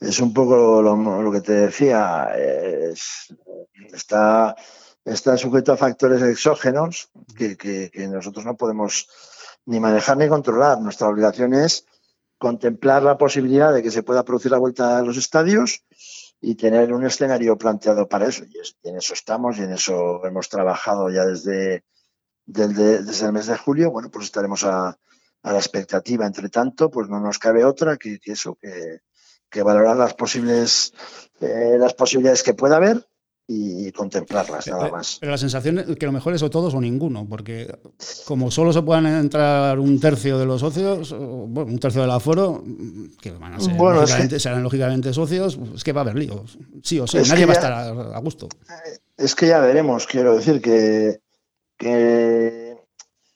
es 0.00 0.20
un 0.20 0.32
poco 0.34 0.82
lo, 0.82 1.32
que 1.32 1.40
te 1.40 1.52
decía, 1.52 2.30
está, 3.92 4.56
está 5.04 5.36
sujeto 5.36 5.72
a 5.72 5.76
factores 5.76 6.22
exógenos 6.22 7.10
que, 7.36 7.56
que 7.56 8.08
nosotros 8.08 8.44
no 8.44 8.56
podemos 8.56 9.08
ni 9.66 9.80
manejar 9.80 10.16
ni 10.16 10.28
controlar. 10.28 10.80
Nuestra 10.80 11.08
obligación 11.08 11.54
es 11.54 11.86
contemplar 12.38 13.02
la 13.02 13.16
posibilidad 13.16 13.72
de 13.72 13.82
que 13.82 13.90
se 13.90 14.02
pueda 14.02 14.24
producir 14.24 14.50
la 14.50 14.58
vuelta 14.58 14.98
a 14.98 15.02
los 15.02 15.16
estadios 15.16 15.84
y 16.40 16.56
tener 16.56 16.92
un 16.92 17.06
escenario 17.06 17.56
planteado 17.56 18.08
para 18.08 18.26
eso. 18.26 18.44
Y 18.44 18.88
en 18.88 18.96
eso 18.96 19.14
estamos 19.14 19.58
y 19.58 19.62
en 19.62 19.72
eso 19.72 20.24
hemos 20.26 20.48
trabajado 20.48 21.10
ya 21.10 21.24
desde, 21.24 21.84
desde 22.44 23.26
el 23.26 23.32
mes 23.32 23.46
de 23.46 23.56
julio. 23.56 23.90
Bueno, 23.90 24.10
pues 24.10 24.26
estaremos 24.26 24.64
a, 24.64 24.98
la 25.42 25.58
expectativa. 25.58 26.26
Entre 26.26 26.48
tanto, 26.48 26.90
pues 26.90 27.08
no 27.08 27.20
nos 27.20 27.38
cabe 27.38 27.64
otra 27.64 27.96
que, 27.96 28.18
eso, 28.24 28.58
que, 28.60 29.62
valorar 29.62 29.96
las 29.96 30.14
posibles 30.14 30.92
eh, 31.40 31.76
las 31.78 31.94
posibilidades 31.94 32.42
que 32.42 32.54
pueda 32.54 32.76
haber 32.76 33.06
y 33.46 33.92
contemplarlas, 33.92 34.66
nada 34.68 34.88
más. 34.88 35.18
Pero 35.20 35.32
la 35.32 35.38
sensación 35.38 35.78
es 35.78 35.96
que 35.96 36.06
lo 36.06 36.12
mejor 36.12 36.34
es 36.34 36.42
o 36.42 36.50
todos 36.50 36.74
o 36.74 36.80
ninguno, 36.80 37.26
porque 37.28 37.78
como 38.26 38.50
solo 38.50 38.72
se 38.72 38.82
puedan 38.82 39.06
entrar 39.06 39.78
un 39.78 40.00
tercio 40.00 40.38
de 40.38 40.46
los 40.46 40.60
socios, 40.60 41.12
bueno, 41.12 41.70
un 41.70 41.78
tercio 41.78 42.00
del 42.00 42.10
aforo, 42.10 42.64
que 43.20 43.32
van 43.32 43.54
a 43.54 43.60
ser, 43.60 43.74
lógicamente, 43.76 44.40
serán 44.40 44.62
lógicamente 44.62 45.12
socios, 45.12 45.58
es 45.74 45.84
que 45.84 45.92
va 45.92 46.00
a 46.00 46.04
haber 46.04 46.16
líos, 46.16 46.58
sí 46.82 46.98
o 46.98 47.06
sí, 47.06 47.18
nadie 47.28 47.44
va 47.44 47.52
a 47.52 47.56
estar 47.56 47.72
a, 47.72 48.18
gusto. 48.20 48.48
Es 49.16 49.34
que 49.34 49.48
ya 49.48 49.60
veremos, 49.60 50.06
quiero 50.06 50.36
decir 50.36 50.62
que, 50.62 51.20
que 51.76 52.78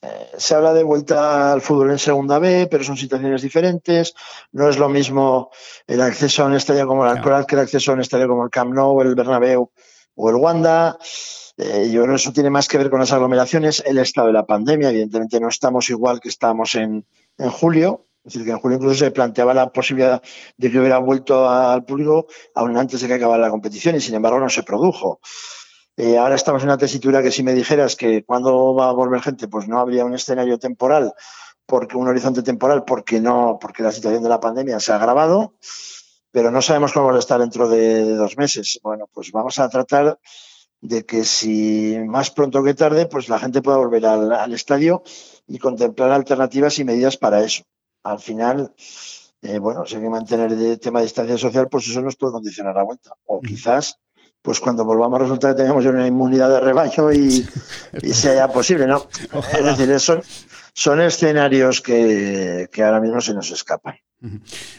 eh, 0.00 0.28
se 0.38 0.54
habla 0.54 0.72
de 0.72 0.84
vuelta 0.84 1.52
al 1.52 1.60
fútbol 1.60 1.90
en 1.90 1.98
segunda 1.98 2.38
B, 2.38 2.66
pero 2.70 2.82
son 2.82 2.96
situaciones 2.96 3.42
diferentes. 3.42 4.14
No 4.52 4.68
es 4.68 4.78
lo 4.78 4.88
mismo 4.88 5.50
el 5.86 6.00
acceso 6.00 6.42
a 6.42 6.46
un 6.46 6.54
estadio 6.54 6.86
como 6.86 7.04
el 7.04 7.10
Alcoraz 7.10 7.46
que 7.46 7.56
el 7.56 7.62
acceso 7.62 7.90
a 7.90 7.94
un 7.94 8.00
estadio 8.00 8.26
como 8.26 8.44
el 8.44 8.50
Camp 8.50 8.72
Nou, 8.72 9.02
el 9.02 9.14
Bernabéu 9.14 9.70
o 10.18 10.28
el 10.28 10.36
Wanda. 10.36 10.98
Eh, 11.56 11.90
yo 11.90 12.02
creo 12.02 12.14
que 12.14 12.20
eso 12.20 12.32
tiene 12.32 12.50
más 12.50 12.68
que 12.68 12.76
ver 12.76 12.90
con 12.90 13.00
las 13.00 13.12
aglomeraciones, 13.12 13.82
el 13.86 13.98
estado 13.98 14.26
de 14.26 14.32
la 14.34 14.44
pandemia. 14.44 14.90
Evidentemente 14.90 15.40
no 15.40 15.48
estamos 15.48 15.88
igual 15.90 16.20
que 16.20 16.28
estábamos 16.28 16.74
en, 16.74 17.06
en 17.38 17.50
julio. 17.50 18.04
Es 18.24 18.34
decir, 18.34 18.46
que 18.46 18.52
en 18.52 18.58
julio 18.58 18.76
incluso 18.76 19.04
se 19.04 19.10
planteaba 19.10 19.54
la 19.54 19.72
posibilidad 19.72 20.20
de 20.56 20.70
que 20.70 20.78
hubiera 20.78 20.98
vuelto 20.98 21.48
al 21.48 21.84
público 21.84 22.26
aún 22.54 22.76
antes 22.76 23.00
de 23.00 23.06
que 23.06 23.14
acabara 23.14 23.44
la 23.44 23.50
competición 23.50 23.96
y 23.96 24.00
sin 24.00 24.14
embargo 24.14 24.38
no 24.38 24.50
se 24.50 24.64
produjo. 24.64 25.20
Eh, 25.96 26.18
ahora 26.18 26.34
estamos 26.34 26.62
en 26.62 26.68
una 26.68 26.78
tesitura 26.78 27.22
que 27.22 27.30
si 27.30 27.42
me 27.42 27.54
dijeras 27.54 27.96
que 27.96 28.24
cuándo 28.24 28.74
va 28.74 28.88
a 28.88 28.92
volver 28.92 29.22
gente, 29.22 29.48
pues 29.48 29.66
no 29.66 29.80
habría 29.80 30.04
un 30.04 30.14
escenario 30.14 30.58
temporal, 30.58 31.12
porque 31.64 31.96
un 31.96 32.06
horizonte 32.06 32.42
temporal, 32.42 32.84
porque 32.84 33.20
no, 33.20 33.58
porque 33.60 33.82
la 33.82 33.92
situación 33.92 34.22
de 34.22 34.28
la 34.28 34.40
pandemia 34.40 34.78
se 34.78 34.92
ha 34.92 34.96
agravado 34.96 35.54
pero 36.30 36.50
no 36.50 36.62
sabemos 36.62 36.92
cómo 36.92 37.08
va 37.08 37.16
a 37.16 37.18
estar 37.18 37.40
dentro 37.40 37.68
de, 37.68 38.14
dos 38.14 38.36
meses. 38.36 38.78
Bueno, 38.82 39.08
pues 39.12 39.32
vamos 39.32 39.58
a 39.58 39.68
tratar 39.68 40.18
de 40.80 41.04
que 41.04 41.24
si 41.24 41.96
más 42.06 42.30
pronto 42.30 42.62
que 42.62 42.74
tarde, 42.74 43.06
pues 43.06 43.28
la 43.28 43.38
gente 43.38 43.62
pueda 43.62 43.78
volver 43.78 44.06
al, 44.06 44.52
estadio 44.52 45.02
y 45.46 45.58
contemplar 45.58 46.10
alternativas 46.12 46.78
y 46.78 46.84
medidas 46.84 47.16
para 47.16 47.42
eso. 47.42 47.64
Al 48.04 48.20
final, 48.20 48.74
eh, 49.42 49.58
bueno, 49.58 49.84
si 49.86 49.96
hay 49.96 50.02
que 50.02 50.10
mantener 50.10 50.52
el 50.52 50.78
tema 50.78 51.00
de 51.00 51.06
distancia 51.06 51.36
social, 51.38 51.68
pues 51.68 51.88
eso 51.88 52.00
nos 52.00 52.16
puede 52.16 52.32
condicionar 52.32 52.76
la 52.76 52.84
vuelta. 52.84 53.12
O 53.26 53.40
quizás, 53.40 53.98
pues 54.42 54.60
cuando 54.60 54.84
volvamos 54.84 55.18
a 55.18 55.22
resultar 55.22 55.56
que 55.56 55.62
tengamos 55.62 55.84
una 55.86 56.06
inmunidad 56.06 56.50
de 56.50 56.60
rebaño 56.60 57.12
y, 57.12 57.44
sea 58.12 58.48
posible, 58.48 58.86
¿no? 58.86 59.04
Es 59.52 59.64
decir, 59.64 59.98
son, 59.98 60.22
son 60.74 61.00
escenarios 61.00 61.80
que, 61.80 62.68
que 62.70 62.84
ahora 62.84 63.00
mismo 63.00 63.20
se 63.20 63.34
nos 63.34 63.50
escapan. 63.50 63.96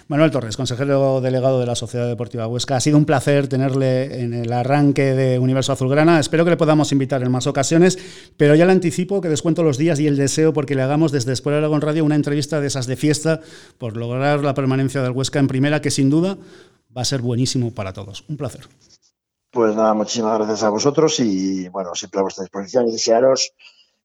Manuel 0.08 0.32
Torres, 0.32 0.58
consejero 0.58 1.22
delegado 1.22 1.62
de 1.62 1.66
la 1.66 1.76
Sociedad 1.76 2.08
Deportiva 2.08 2.48
Huesca. 2.48 2.76
Ha 2.76 2.82
sido 2.82 2.98
un 2.98 3.06
placer 3.06 3.48
tenerle 3.48 4.22
en 4.22 4.34
el 4.34 4.52
arranque 4.52 5.14
de 5.14 5.40
Universo 5.40 5.72
Azulgrana. 5.72 6.20
Espero 6.20 6.44
que 6.44 6.52
le 6.52 6.58
podamos 6.58 6.92
invitar 6.92 7.24
en 7.24 7.32
más 7.32 7.48
ocasiones, 7.48 7.98
pero 8.36 8.56
ya 8.56 8.66
le 8.66 8.74
anticipo 8.74 9.22
que 9.22 9.30
descuento 9.30 9.64
los 9.64 9.78
días 9.78 10.00
y 10.00 10.08
el 10.08 10.18
deseo 10.18 10.52
porque 10.52 10.76
le 10.76 10.82
hagamos 10.82 11.12
desde 11.12 11.34
de 11.34 11.58
Aragón 11.58 11.82
Radio 11.82 12.04
una 12.04 12.16
entrevista 12.16 12.60
de 12.60 12.68
esas 12.68 12.86
de 12.86 12.98
fiesta 12.98 13.40
por 13.78 13.96
lograr 13.96 14.44
la 14.44 14.54
permanencia 14.54 15.02
del 15.02 15.12
Huesca 15.12 15.40
en 15.40 15.48
primera, 15.48 15.82
que 15.82 15.92
sin 15.92 16.10
duda 16.10 16.38
va 16.96 17.02
a 17.04 17.06
ser 17.06 17.22
buenísimo 17.22 17.72
para 17.74 17.94
todos. 17.94 18.26
Un 18.28 18.36
placer. 18.36 18.68
Pues 19.52 19.76
nada, 19.76 19.94
muchísimas 19.94 20.38
gracias 20.38 20.64
a 20.64 20.70
vosotros 20.70 21.20
y 21.20 21.70
bueno, 21.70 21.96
siempre 21.96 22.20
a 22.20 22.24
vuestra 22.24 22.44
disposición 22.44 22.88
y 22.88 22.92
desearos 22.92 23.54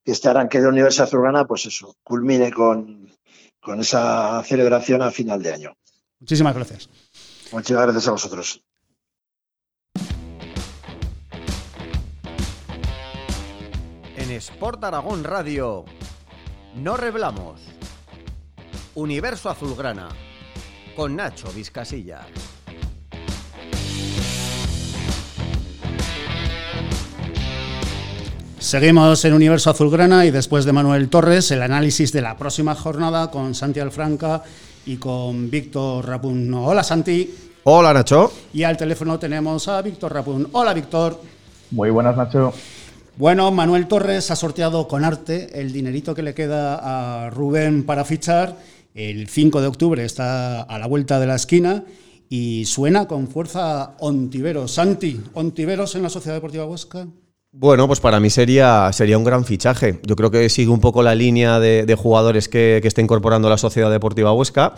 que 0.05 0.13
este 0.13 0.29
arranque 0.29 0.61
de 0.61 0.69
Universo 0.69 1.03
Azulgrana, 1.03 1.47
pues 1.47 1.67
eso, 1.67 1.97
culmine 2.05 2.53
con 2.53 3.14
con 3.65 3.81
esa 3.81 4.43
celebración 4.45 5.01
a 5.03 5.11
final 5.11 5.43
de 5.43 5.53
año. 5.53 5.77
Muchísimas 6.21 6.55
gracias. 6.55 6.91
Muchas 7.51 7.83
gracias 7.83 8.09
a 8.09 8.11
vosotros. 8.11 8.63
En 14.17 14.31
Sport 14.31 14.85
Aragón 14.85 15.25
Radio, 15.25 15.85
no 16.77 16.97
reblamos. 16.97 17.61
Universo 18.95 19.51
Azulgrana, 19.51 20.09
con 20.95 21.17
Nacho 21.17 21.51
Vizcasilla. 21.53 22.27
Seguimos 28.65 29.23
en 29.27 29.35
Universo 29.35 29.69
Azulgrana 29.69 30.25
y 30.25 30.31
después 30.31 30.65
de 30.65 30.73
Manuel 30.73 31.11
Torres, 31.11 31.51
el 31.51 31.61
análisis 31.61 32.13
de 32.13 32.23
la 32.23 32.39
próxima 32.39 32.75
jornada 32.75 33.31
con 33.31 33.55
Santi 33.55 33.79
Alfranca 33.79 34.43
y 34.87 34.97
con 34.97 35.51
Víctor 35.51 36.09
Rapun. 36.09 36.53
Hola 36.55 36.83
Santi. 36.83 37.31
Hola 37.65 37.93
Nacho. 37.93 38.33
Y 38.55 38.63
al 38.63 38.79
teléfono 38.79 39.19
tenemos 39.19 39.69
a 39.69 39.83
Víctor 39.83 40.15
Rapun. 40.15 40.49
Hola 40.53 40.73
Víctor. 40.73 41.21
Muy 41.73 41.91
buenas 41.91 42.17
Nacho. 42.17 42.55
Bueno, 43.19 43.51
Manuel 43.51 43.87
Torres 43.87 44.31
ha 44.31 44.37
sorteado 44.37 44.89
con 44.89 45.05
arte 45.05 45.61
el 45.61 45.71
dinerito 45.71 46.15
que 46.15 46.23
le 46.23 46.33
queda 46.33 47.27
a 47.27 47.29
Rubén 47.29 47.85
para 47.85 48.07
fichar. 48.07 48.57
El 48.95 49.29
5 49.29 49.61
de 49.61 49.67
octubre 49.67 50.05
está 50.07 50.63
a 50.63 50.79
la 50.79 50.87
vuelta 50.87 51.21
de 51.21 51.27
la 51.27 51.35
esquina 51.35 51.85
y 52.31 52.65
suena 52.65 53.07
con 53.07 53.29
fuerza 53.29 53.91
Ontiveros. 53.99 54.73
Santi, 54.73 55.21
Ontiveros 55.35 55.97
en 55.97 56.03
la 56.03 56.09
Sociedad 56.09 56.37
Deportiva 56.37 56.65
Huesca. 56.65 57.07
Bueno, 57.57 57.87
pues 57.87 58.01
para 58.01 58.19
mí 58.19 58.31
sería, 58.31 58.93
sería 58.93 59.17
un 59.17 59.23
gran 59.23 59.45
fichaje. 59.45 60.01
Yo 60.03 60.17
creo 60.17 60.29
que 60.29 60.49
sigue 60.49 60.71
un 60.71 60.81
poco 60.81 61.05
la 61.05 61.15
línea 61.15 61.61
de, 61.61 61.95
jugadores 61.95 62.49
que, 62.49 62.81
que 62.83 62.89
está 62.89 63.01
incorporando 63.01 63.49
la 63.49 63.59
Sociedad 63.59 63.93
Deportiva 63.93 64.33
Huesca. 64.33 64.75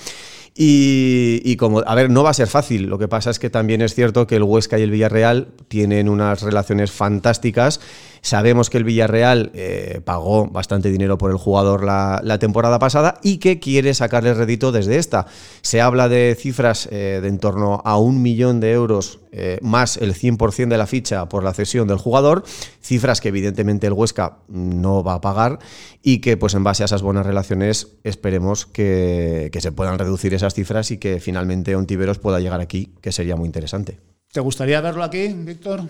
Y, 0.54 1.40
y, 1.42 1.56
como, 1.56 1.80
a 1.86 1.94
ver, 1.94 2.10
no 2.10 2.22
va 2.22 2.30
a 2.30 2.34
ser 2.34 2.48
fácil. 2.48 2.82
Lo 2.82 2.98
que 2.98 3.08
pasa 3.08 3.30
es 3.30 3.38
que 3.38 3.48
también 3.48 3.80
es 3.80 3.94
cierto 3.94 4.26
que 4.26 4.36
el 4.36 4.42
Huesca 4.42 4.78
y 4.78 4.82
el 4.82 4.90
Villarreal 4.90 5.48
tienen 5.68 6.10
unas 6.10 6.42
relaciones 6.42 6.90
fantásticas 6.90 7.80
Sabemos 8.22 8.70
que 8.70 8.78
el 8.78 8.84
Villarreal 8.84 9.50
eh, 9.54 10.00
pagó 10.04 10.48
bastante 10.48 10.90
dinero 10.90 11.18
por 11.18 11.30
el 11.30 11.36
jugador 11.36 11.84
la, 11.84 12.38
temporada 12.38 12.78
pasada 12.78 13.18
y 13.22 13.38
que 13.38 13.60
quiere 13.60 13.94
sacarle 13.94 14.34
rédito 14.34 14.72
desde 14.72 14.98
esta. 14.98 15.26
Se 15.62 15.80
habla 15.80 16.08
de 16.08 16.36
cifras 16.38 16.88
eh, 16.90 17.20
de 17.22 17.28
en 17.28 17.38
torno 17.38 17.82
a 17.84 17.98
un 17.98 18.22
millón 18.22 18.60
de 18.60 18.72
euros 18.72 19.20
eh, 19.32 19.58
más 19.60 19.98
el 19.98 20.14
100% 20.14 20.68
de 20.68 20.78
la 20.78 20.86
ficha 20.86 21.28
por 21.28 21.44
la 21.44 21.52
cesión 21.52 21.86
del 21.86 21.98
jugador, 21.98 22.44
cifras 22.80 23.20
que 23.20 23.28
evidentemente 23.28 23.86
el 23.86 23.92
Huesca 23.92 24.38
no 24.48 25.04
va 25.04 25.14
a 25.14 25.20
pagar 25.20 25.58
y 26.02 26.20
que 26.20 26.36
pues 26.36 26.54
en 26.54 26.64
base 26.64 26.82
a 26.82 26.86
esas 26.86 27.02
buenas 27.02 27.26
relaciones 27.26 27.88
esperemos 28.04 28.64
que, 28.64 29.50
que 29.52 29.60
se 29.60 29.72
puedan 29.72 29.98
reducir 29.98 30.32
esas 30.32 30.54
cifras 30.54 30.90
y 30.90 30.98
que 30.98 31.20
finalmente 31.20 31.76
Ontiveros 31.76 32.18
pueda 32.18 32.40
llegar 32.40 32.60
aquí, 32.60 32.94
que 33.02 33.12
sería 33.12 33.36
muy 33.36 33.46
interesante. 33.46 33.98
¿Te 34.32 34.40
gustaría 34.40 34.80
verlo 34.80 35.02
aquí, 35.02 35.28
Víctor? 35.28 35.82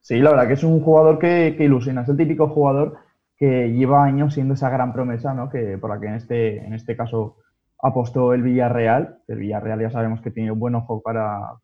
Sí, 0.00 0.18
la 0.20 0.30
verdad 0.30 0.46
que 0.48 0.54
es 0.54 0.64
un 0.64 0.80
jugador 0.80 1.18
que, 1.18 1.56
ilusiona. 1.58 2.02
Es 2.02 2.08
el 2.08 2.16
típico 2.16 2.48
jugador 2.48 2.98
que 3.36 3.70
lleva 3.72 4.04
años 4.04 4.34
siendo 4.34 4.54
esa 4.54 4.70
gran 4.70 4.92
promesa, 4.92 5.34
¿no? 5.34 5.48
Que 5.50 5.78
por 5.78 5.90
la 5.90 6.00
que 6.00 6.06
en 6.06 6.14
este, 6.14 6.64
en 6.64 6.74
este 6.74 6.96
caso 6.96 7.36
apostó 7.82 8.32
el 8.32 8.42
Villarreal. 8.42 9.18
El 9.28 9.38
Villarreal 9.38 9.80
ya 9.80 9.90
sabemos 9.90 10.20
que 10.20 10.30
tiene 10.30 10.52
un 10.52 10.58
buen 10.58 10.74
ojo 10.74 11.02
para, 11.02 11.58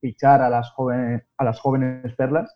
fichar 0.00 0.42
a 0.42 0.50
las 0.50 0.70
jóvenes, 0.70 1.22
a 1.36 1.44
las 1.44 1.58
jóvenes 1.60 2.14
perlas. 2.14 2.54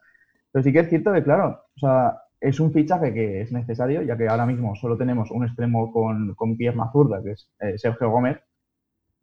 Pero 0.52 0.62
sí 0.62 0.72
que 0.72 0.80
es 0.80 0.88
cierto 0.88 1.12
que, 1.12 1.22
claro, 1.22 1.64
o 1.76 1.78
sea, 1.78 2.22
es 2.40 2.60
un 2.60 2.72
fichaje 2.72 3.12
que 3.12 3.42
es 3.42 3.52
necesario, 3.52 4.02
ya 4.02 4.16
que 4.16 4.28
ahora 4.28 4.46
mismo 4.46 4.74
solo 4.76 4.96
tenemos 4.96 5.30
un 5.30 5.44
extremo 5.44 5.92
con, 5.92 6.34
con 6.34 6.56
pierna 6.56 6.90
zurda, 6.92 7.22
que 7.22 7.32
es 7.32 7.50
eh, 7.60 7.78
Sergio 7.78 8.10
Gómez. 8.10 8.38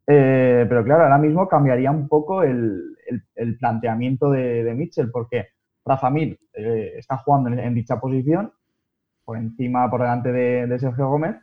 Eh, 0.07 0.65
pero 0.69 0.83
claro, 0.83 1.03
ahora 1.03 1.17
mismo 1.17 1.47
cambiaría 1.47 1.91
un 1.91 2.07
poco 2.07 2.43
el, 2.43 2.95
planteamiento 3.59 4.31
de, 4.31 4.63
de 4.63 4.73
Mitchell, 4.73 5.11
porque 5.11 5.47
Rafa 5.87 6.09
Mir 6.09 6.39
eh, 6.53 6.93
está 6.97 7.17
jugando 7.17 7.49
en, 7.49 7.73
dicha 7.73 7.99
posición, 7.99 8.51
por 9.23 9.37
encima, 9.37 9.89
por 9.89 10.01
delante 10.01 10.31
de, 10.31 10.79
Sergio 10.79 11.09
Gómez. 11.09 11.35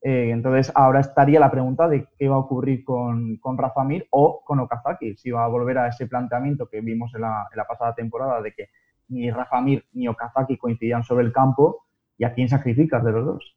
Eh, 0.00 0.30
entonces, 0.30 0.72
ahora 0.74 1.00
estaría 1.00 1.38
la 1.38 1.50
pregunta 1.50 1.88
de 1.88 2.08
qué 2.18 2.28
va 2.28 2.34
a 2.34 2.40
ocurrir 2.40 2.82
con, 2.84 3.36
con 3.36 3.56
Rafa 3.56 3.84
Mir 3.84 4.06
o 4.10 4.42
con 4.44 4.58
Okazaki, 4.58 5.16
si 5.16 5.30
va 5.30 5.44
a 5.44 5.48
volver 5.48 5.78
a 5.78 5.88
ese 5.88 6.06
planteamiento 6.08 6.68
que 6.68 6.80
vimos 6.80 7.14
en 7.14 7.20
la, 7.20 7.46
pasada 7.68 7.94
temporada 7.94 8.42
de 8.42 8.52
que 8.52 8.70
ni 9.08 9.30
Rafa 9.30 9.60
Mir 9.60 9.84
ni 9.92 10.08
Okazaki 10.08 10.56
coincidían 10.56 11.04
sobre 11.04 11.24
el 11.24 11.32
campo 11.32 11.84
y 12.18 12.24
a 12.24 12.34
quién 12.34 12.48
sacrificas 12.48 13.04
de 13.04 13.12
los 13.12 13.24
dos. 13.24 13.56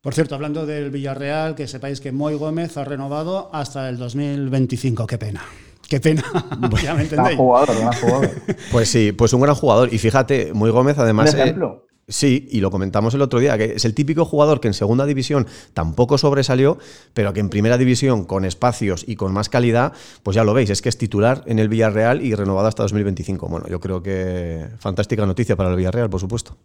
Por 0.00 0.12
cierto, 0.12 0.34
hablando 0.34 0.66
del 0.66 0.90
Villarreal, 0.90 1.54
que 1.54 1.66
sepáis 1.66 2.00
que 2.00 2.12
Moy 2.12 2.34
Gómez 2.34 2.76
ha 2.76 2.84
renovado 2.84 3.54
hasta 3.54 3.88
el 3.88 3.96
2025. 3.96 5.06
Qué 5.06 5.16
pena. 5.16 5.40
Qué 5.88 6.00
pena. 6.00 6.24
ya 6.82 6.94
me 6.94 7.02
entendéis. 7.02 7.36
jugador, 7.36 7.74
jugador. 8.00 8.30
Pues 8.72 8.88
sí, 8.88 9.12
pues 9.12 9.32
un 9.32 9.40
gran 9.40 9.54
jugador. 9.54 9.92
Y 9.92 9.98
fíjate, 9.98 10.52
Moy 10.54 10.70
Gómez 10.70 10.98
además... 10.98 11.34
Un 11.34 11.40
ejemplo. 11.40 11.86
Sí, 12.06 12.48
y 12.50 12.60
lo 12.60 12.70
comentamos 12.70 13.14
el 13.14 13.22
otro 13.22 13.40
día, 13.40 13.56
que 13.56 13.64
es 13.76 13.84
el 13.86 13.94
típico 13.94 14.26
jugador 14.26 14.60
que 14.60 14.68
en 14.68 14.74
segunda 14.74 15.06
división 15.06 15.46
tampoco 15.72 16.18
sobresalió, 16.18 16.78
pero 17.14 17.32
que 17.32 17.40
en 17.40 17.48
primera 17.48 17.78
división, 17.78 18.24
con 18.26 18.44
espacios 18.44 19.04
y 19.08 19.16
con 19.16 19.32
más 19.32 19.48
calidad, 19.48 19.94
pues 20.22 20.34
ya 20.34 20.44
lo 20.44 20.52
veis, 20.52 20.68
es 20.68 20.82
que 20.82 20.90
es 20.90 20.98
titular 20.98 21.42
en 21.46 21.58
el 21.58 21.70
Villarreal 21.70 22.22
y 22.22 22.34
renovado 22.34 22.68
hasta 22.68 22.82
2025. 22.82 23.48
Bueno, 23.48 23.66
yo 23.68 23.80
creo 23.80 24.02
que 24.02 24.66
fantástica 24.78 25.24
noticia 25.24 25.56
para 25.56 25.70
el 25.70 25.76
Villarreal, 25.76 26.10
por 26.10 26.20
supuesto. 26.20 26.58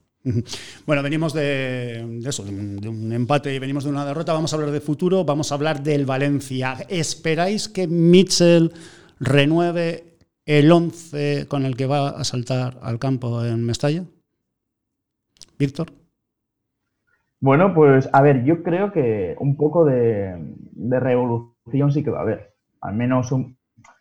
Bueno, 0.86 1.02
venimos 1.02 1.32
de, 1.34 2.20
eso, 2.26 2.44
de 2.44 2.90
un 2.90 3.14
empate 3.14 3.56
y 3.56 3.60
venimos 3.60 3.86
de 3.86 3.92
una 3.92 4.06
derrota. 4.06 4.34
Vamos 4.34 4.52
a 4.52 4.58
hablar 4.58 4.72
de 4.72 4.82
futuro, 4.82 5.24
vamos 5.24 5.54
a 5.54 5.56
hablar 5.56 5.82
del 5.82 6.06
Valencia. 6.06 6.86
¿Esperáis 6.90 7.70
que 7.70 7.88
Mitchell 7.88 8.74
renueve 9.20 10.18
el 10.46 10.72
11 10.72 11.48
con 11.48 11.66
el 11.66 11.76
que 11.76 11.86
va 11.86 12.10
a 12.10 12.24
saltar 12.24 12.80
al 12.82 13.00
campo 13.00 13.44
en 13.46 13.66
Mestalla? 13.66 14.04
Víctor. 15.58 15.88
Bueno, 17.42 17.74
pues 17.74 18.10
a 18.12 18.22
ver, 18.22 18.44
yo 18.44 18.64
creo 18.64 18.92
que 18.92 19.36
un 19.40 19.56
poco 19.56 19.86
de, 19.86 20.38
revolución 20.76 21.92
sí 21.92 22.04
que 22.04 22.12
va 22.12 22.20
a 22.20 22.24
haber. 22.24 22.54
Al 22.82 22.96
menos 22.96 23.34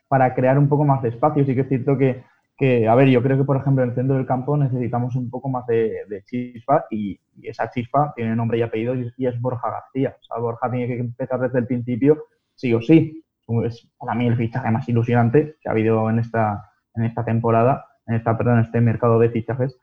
para 0.09 0.35
crear 0.35 0.59
un 0.59 0.69
poco 0.69 0.85
más 0.85 1.03
de 1.03 1.11
espacio. 1.11 1.45
Sí 1.45 1.55
que 1.55 1.61
es 1.63 1.69
cierto 1.69 1.97
que, 1.99 2.89
a 2.89 2.95
ver, 2.95 3.09
yo 3.09 3.23
creo 3.23 3.37
que, 3.39 3.45
por 3.45 3.57
ejemplo, 3.57 3.85
en 3.85 3.91
el 3.91 3.95
centro 3.95 4.17
del 4.17 4.27
campo 4.27 4.57
necesitamos 4.57 5.15
un 5.15 5.31
poco 5.31 5.49
más 5.49 5.67
de, 5.67 6.23
chispa 6.27 6.87
y, 6.91 7.19
esa 7.43 7.71
chispa 7.71 8.13
tiene 8.17 8.35
nombre 8.35 8.59
y 8.59 8.63
apellido 8.63 8.95
y, 8.97 9.27
es 9.27 9.41
Borja 9.41 9.71
García. 9.71 10.17
O 10.21 10.25
sea, 10.25 10.39
Borja 10.39 10.71
tiene 10.71 10.89
que 10.89 10.99
empezar 10.99 11.39
desde 11.39 11.61
el 11.61 11.67
principio, 11.67 12.25
sí 12.55 12.75
o 12.75 12.81
sí. 12.81 13.25
Es 13.65 13.89
para 13.99 14.15
mí 14.15 14.27
el 14.27 14.37
fichaje 14.37 14.71
más 14.71 14.89
ilusionante 14.89 15.57
que 15.61 15.69
ha 15.69 15.73
habido 15.73 16.09
en 16.11 16.19
esta, 16.19 16.71
en 16.95 17.05
esta 17.05 17.25
temporada, 17.25 17.87
en 18.07 18.17
esta, 18.17 18.37
perdón, 18.37 18.61
este 18.61 18.81
mercado 18.81 19.19
de 19.19 19.31
fichajes 19.31 19.79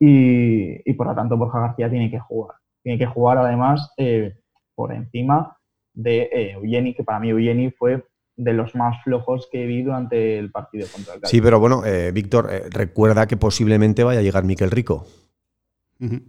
y, 0.00 0.92
por 0.94 1.06
lo 1.06 1.14
tanto 1.14 1.36
Borja 1.36 1.60
García 1.60 1.88
tiene 1.88 2.10
que 2.10 2.18
jugar. 2.18 2.56
Tiene 2.82 2.98
que 2.98 3.06
jugar 3.06 3.38
además 3.38 3.92
eh, 3.96 4.34
por 4.74 4.92
encima 4.92 5.56
de 5.94 6.22
eh, 6.32 6.50
Eugeni, 6.52 6.94
que 6.94 7.04
para 7.04 7.20
mí 7.20 7.30
Eugeni 7.30 7.70
fue 7.70 8.04
de 8.36 8.52
los 8.52 8.74
más 8.74 9.02
flojos 9.04 9.48
que 9.50 9.64
vi 9.64 9.82
durante 9.82 10.38
el 10.38 10.50
partido 10.50 10.88
contra 10.92 11.14
el 11.14 11.20
Cádiz. 11.20 11.30
Sí, 11.30 11.40
pero 11.40 11.60
bueno, 11.60 11.84
eh, 11.86 12.10
Víctor, 12.12 12.50
recuerda 12.70 13.28
que 13.28 13.36
posiblemente 13.36 14.02
vaya 14.02 14.18
a 14.18 14.22
llegar 14.22 14.42
Miquel 14.44 14.72
Rico. 14.72 15.06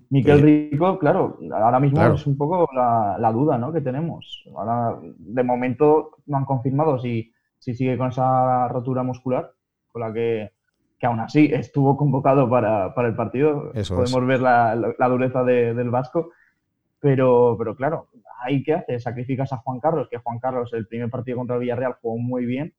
Miquel 0.09 0.41
Rico, 0.41 0.97
claro, 0.99 1.37
ahora 1.51 1.79
mismo 1.79 2.01
es 2.01 2.25
un 2.27 2.37
poco 2.37 2.69
la, 2.73 3.31
duda 3.33 3.57
¿no? 3.57 3.73
que 3.73 3.81
tenemos. 3.81 4.45
Ahora, 4.55 4.97
de 5.01 5.43
momento 5.43 6.11
no 6.27 6.37
han 6.37 6.45
confirmado 6.45 6.99
si, 6.99 7.31
si 7.59 7.73
sigue 7.73 7.97
con 7.97 8.09
esa 8.09 8.67
rotura 8.67 9.03
muscular, 9.03 9.51
con 9.91 10.01
la 10.01 10.13
que 10.13 10.51
que 10.99 11.05
aún 11.05 11.19
así 11.19 11.49
estuvo 11.51 11.97
convocado 11.97 12.49
para, 12.49 12.93
el 12.95 13.15
partido. 13.15 13.71
Podemos 13.73 14.25
ver 14.25 14.41
la, 14.41 15.07
dureza 15.09 15.43
del 15.43 15.89
Vasco. 15.89 16.31
Pero, 16.99 17.55
pero 17.57 17.75
claro, 17.75 18.07
ahí 18.43 18.63
qué 18.63 18.73
hace, 18.73 18.99
sacrificas 18.99 19.53
a 19.53 19.57
Juan 19.57 19.79
Carlos, 19.79 20.07
que 20.09 20.17
Juan 20.17 20.39
Carlos 20.39 20.73
el 20.73 20.87
primer 20.87 21.09
partido 21.09 21.37
contra 21.37 21.55
el 21.55 21.61
Villarreal 21.61 21.97
jugó 22.01 22.17
muy 22.17 22.45
bien, 22.45 22.73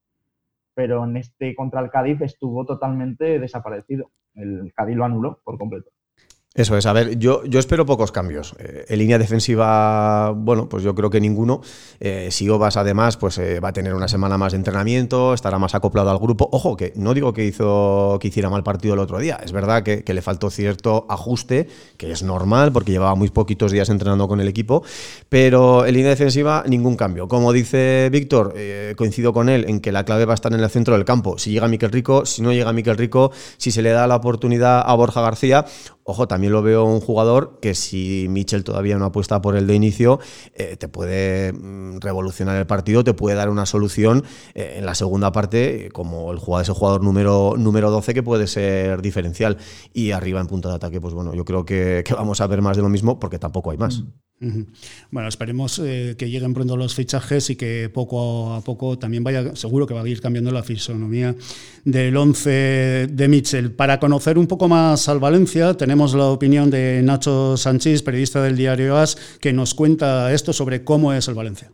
pero 0.74 1.04
en 1.04 1.16
este 1.16 1.54
contra 1.54 1.80
el 1.80 1.90
Cádiz 1.90 2.20
estuvo 2.22 2.64
totalmente 2.64 3.38
desaparecido. 3.38 4.10
El 4.34 4.72
Cádiz 4.74 4.96
lo 4.96 5.04
anuló 5.04 5.40
por 5.44 5.58
completo. 5.58 5.90
Eso 6.56 6.74
es, 6.74 6.86
a 6.86 6.94
ver, 6.94 7.18
yo, 7.18 7.44
yo 7.44 7.58
espero 7.58 7.84
pocos 7.84 8.10
cambios. 8.10 8.54
Eh, 8.58 8.86
en 8.88 8.98
línea 8.98 9.18
defensiva, 9.18 10.30
bueno, 10.30 10.70
pues 10.70 10.82
yo 10.82 10.94
creo 10.94 11.10
que 11.10 11.20
ninguno. 11.20 11.60
Eh, 12.00 12.28
si 12.30 12.48
Obas 12.48 12.78
además, 12.78 13.18
pues 13.18 13.36
eh, 13.36 13.60
va 13.60 13.68
a 13.68 13.72
tener 13.74 13.92
una 13.92 14.08
semana 14.08 14.38
más 14.38 14.52
de 14.52 14.56
entrenamiento, 14.56 15.34
estará 15.34 15.58
más 15.58 15.74
acoplado 15.74 16.10
al 16.10 16.18
grupo. 16.18 16.48
Ojo, 16.50 16.74
que 16.74 16.94
no 16.96 17.12
digo 17.12 17.34
que 17.34 17.44
hizo 17.44 18.16
que 18.22 18.28
hiciera 18.28 18.48
mal 18.48 18.62
partido 18.62 18.94
el 18.94 19.00
otro 19.00 19.18
día. 19.18 19.38
Es 19.44 19.52
verdad 19.52 19.82
que, 19.82 20.02
le 20.06 20.22
faltó 20.22 20.48
cierto 20.48 21.04
ajuste, 21.10 21.68
que 21.98 22.10
es 22.10 22.22
normal, 22.22 22.72
porque 22.72 22.90
llevaba 22.90 23.14
muy 23.14 23.28
poquitos 23.28 23.70
días 23.70 23.90
entrenando 23.90 24.26
con 24.26 24.40
el 24.40 24.48
equipo. 24.48 24.82
Pero 25.28 25.84
en 25.84 25.92
línea 25.92 26.08
defensiva, 26.08 26.64
ningún 26.66 26.96
cambio. 26.96 27.28
Como 27.28 27.52
dice 27.52 28.08
Víctor, 28.10 28.54
coincido 28.96 29.34
con 29.34 29.50
él 29.50 29.66
en 29.68 29.80
que 29.80 29.92
la 29.92 30.04
clave 30.06 30.24
va 30.24 30.32
a 30.32 30.36
estar 30.36 30.54
en 30.54 30.60
el 30.60 30.70
centro 30.70 30.94
del 30.94 31.04
campo. 31.04 31.36
Si 31.36 31.50
llega 31.50 31.68
Miquel 31.68 31.92
Rico, 31.92 32.24
si 32.24 32.40
no 32.40 32.50
llega 32.54 32.72
Miquel 32.72 32.96
Rico, 32.96 33.30
si 33.58 33.70
se 33.70 33.82
le 33.82 33.90
da 33.90 34.06
la 34.06 34.16
oportunidad 34.16 34.82
a 34.86 34.94
Borja 34.94 35.20
García, 35.20 35.66
ojo, 36.06 36.28
también 36.28 36.52
lo 36.52 36.62
veo 36.62 36.84
un 36.84 37.00
jugador 37.00 37.58
que 37.60 37.74
si 37.74 38.26
Mitchell 38.30 38.64
todavía 38.64 38.96
no 38.96 39.06
apuesta 39.06 39.42
por 39.42 39.56
el 39.56 39.66
de 39.66 39.74
inicio, 39.74 40.20
eh, 40.54 40.76
te 40.76 40.88
puede 40.88 41.52
mm, 41.52 41.98
revolucionar 41.98 42.56
el 42.56 42.66
partido, 42.66 43.02
te 43.02 43.12
puede 43.12 43.36
dar 43.36 43.50
una 43.50 43.66
solución 43.66 44.24
eh, 44.54 44.76
en 44.78 44.86
la 44.86 44.94
segunda 44.94 45.32
parte, 45.32 45.90
como 45.92 46.30
el 46.32 46.38
jugador, 46.38 46.62
ese 46.62 46.72
jugador 46.72 47.02
número, 47.02 47.54
número 47.58 47.90
12 47.90 48.14
que 48.14 48.22
puede 48.22 48.46
ser 48.46 49.02
diferencial. 49.02 49.58
Y 49.92 50.12
arriba 50.12 50.40
en 50.40 50.46
punto 50.46 50.68
de 50.68 50.76
ataque, 50.76 51.00
pues 51.00 51.12
bueno, 51.12 51.34
yo 51.34 51.44
creo 51.44 51.64
que, 51.64 52.04
vamos 52.16 52.40
a 52.40 52.46
ver 52.46 52.62
más 52.62 52.76
de 52.76 52.82
lo 52.82 52.88
mismo 52.88 53.18
porque 53.18 53.38
tampoco 53.38 53.72
hay 53.72 53.78
más. 53.78 54.04
Bueno, 54.38 55.28
esperemos 55.28 55.78
eh, 55.78 56.14
que 56.18 56.28
lleguen 56.28 56.52
pronto 56.52 56.76
los 56.76 56.94
fichajes 56.94 57.48
y 57.48 57.56
que 57.56 57.90
poco 57.92 58.52
a 58.52 58.60
poco 58.60 58.98
también 58.98 59.24
vaya, 59.24 59.56
seguro 59.56 59.86
que 59.86 59.94
va 59.94 60.02
a 60.02 60.08
ir 60.08 60.20
cambiando 60.20 60.50
la 60.50 60.62
fisonomía 60.62 61.34
del 61.84 62.14
11 62.16 63.08
de 63.10 63.28
Mitchell. 63.28 63.72
Para 63.72 63.98
conocer 63.98 64.36
un 64.36 64.46
poco 64.46 64.68
más 64.68 65.08
al 65.08 65.20
Valencia, 65.20 65.74
tenemos 65.74 66.14
la 66.14 66.26
opinión 66.26 66.70
de 66.70 67.00
Nacho 67.02 67.56
Sánchez, 67.56 68.02
periodista 68.02 68.42
del 68.42 68.56
diario 68.56 68.98
AS, 68.98 69.16
que 69.40 69.54
nos 69.54 69.74
cuenta 69.74 70.30
esto 70.32 70.52
sobre 70.52 70.84
cómo 70.84 71.14
es 71.14 71.28
el 71.28 71.34
Valencia. 71.34 71.70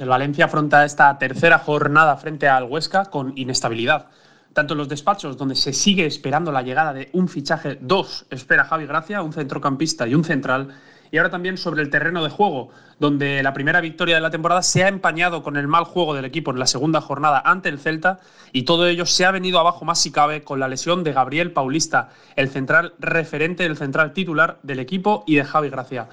El 0.00 0.08
Valencia 0.08 0.46
afronta 0.46 0.86
esta 0.86 1.18
tercera 1.18 1.58
jornada 1.58 2.16
frente 2.16 2.48
al 2.48 2.64
Huesca 2.64 3.06
con 3.06 3.36
inestabilidad 3.36 4.08
tanto 4.54 4.74
en 4.74 4.78
los 4.78 4.88
despachos, 4.88 5.36
donde 5.36 5.54
se 5.54 5.72
sigue 5.72 6.04
esperando 6.04 6.50
la 6.50 6.62
llegada 6.62 6.92
de 6.92 7.10
un 7.12 7.28
fichaje, 7.28 7.78
dos 7.80 8.26
espera 8.28 8.64
Javi 8.64 8.86
Gracia, 8.86 9.22
un 9.22 9.32
centrocampista 9.32 10.08
y 10.08 10.16
un 10.16 10.24
central, 10.24 10.74
y 11.10 11.18
ahora 11.18 11.30
también 11.30 11.58
sobre 11.58 11.82
el 11.82 11.90
terreno 11.90 12.22
de 12.22 12.30
juego, 12.30 12.70
donde 12.98 13.42
la 13.42 13.52
primera 13.52 13.80
victoria 13.80 14.16
de 14.16 14.20
la 14.20 14.30
temporada 14.30 14.62
se 14.62 14.84
ha 14.84 14.88
empañado 14.88 15.42
con 15.42 15.56
el 15.56 15.68
mal 15.68 15.84
juego 15.84 16.14
del 16.14 16.24
equipo 16.24 16.50
en 16.50 16.58
la 16.58 16.66
segunda 16.66 17.00
jornada 17.00 17.42
ante 17.44 17.68
el 17.68 17.78
Celta 17.78 18.20
y 18.52 18.62
todo 18.62 18.86
ello 18.86 19.06
se 19.06 19.24
ha 19.24 19.30
venido 19.30 19.58
abajo 19.58 19.84
más 19.84 20.00
si 20.00 20.10
cabe 20.10 20.42
con 20.42 20.60
la 20.60 20.68
lesión 20.68 21.04
de 21.04 21.12
Gabriel 21.12 21.52
Paulista, 21.52 22.10
el 22.36 22.48
central 22.48 22.94
referente, 22.98 23.64
el 23.66 23.76
central 23.76 24.12
titular 24.12 24.58
del 24.62 24.80
equipo 24.80 25.24
y 25.26 25.36
de 25.36 25.44
Javi 25.44 25.70
Gracia. 25.70 26.08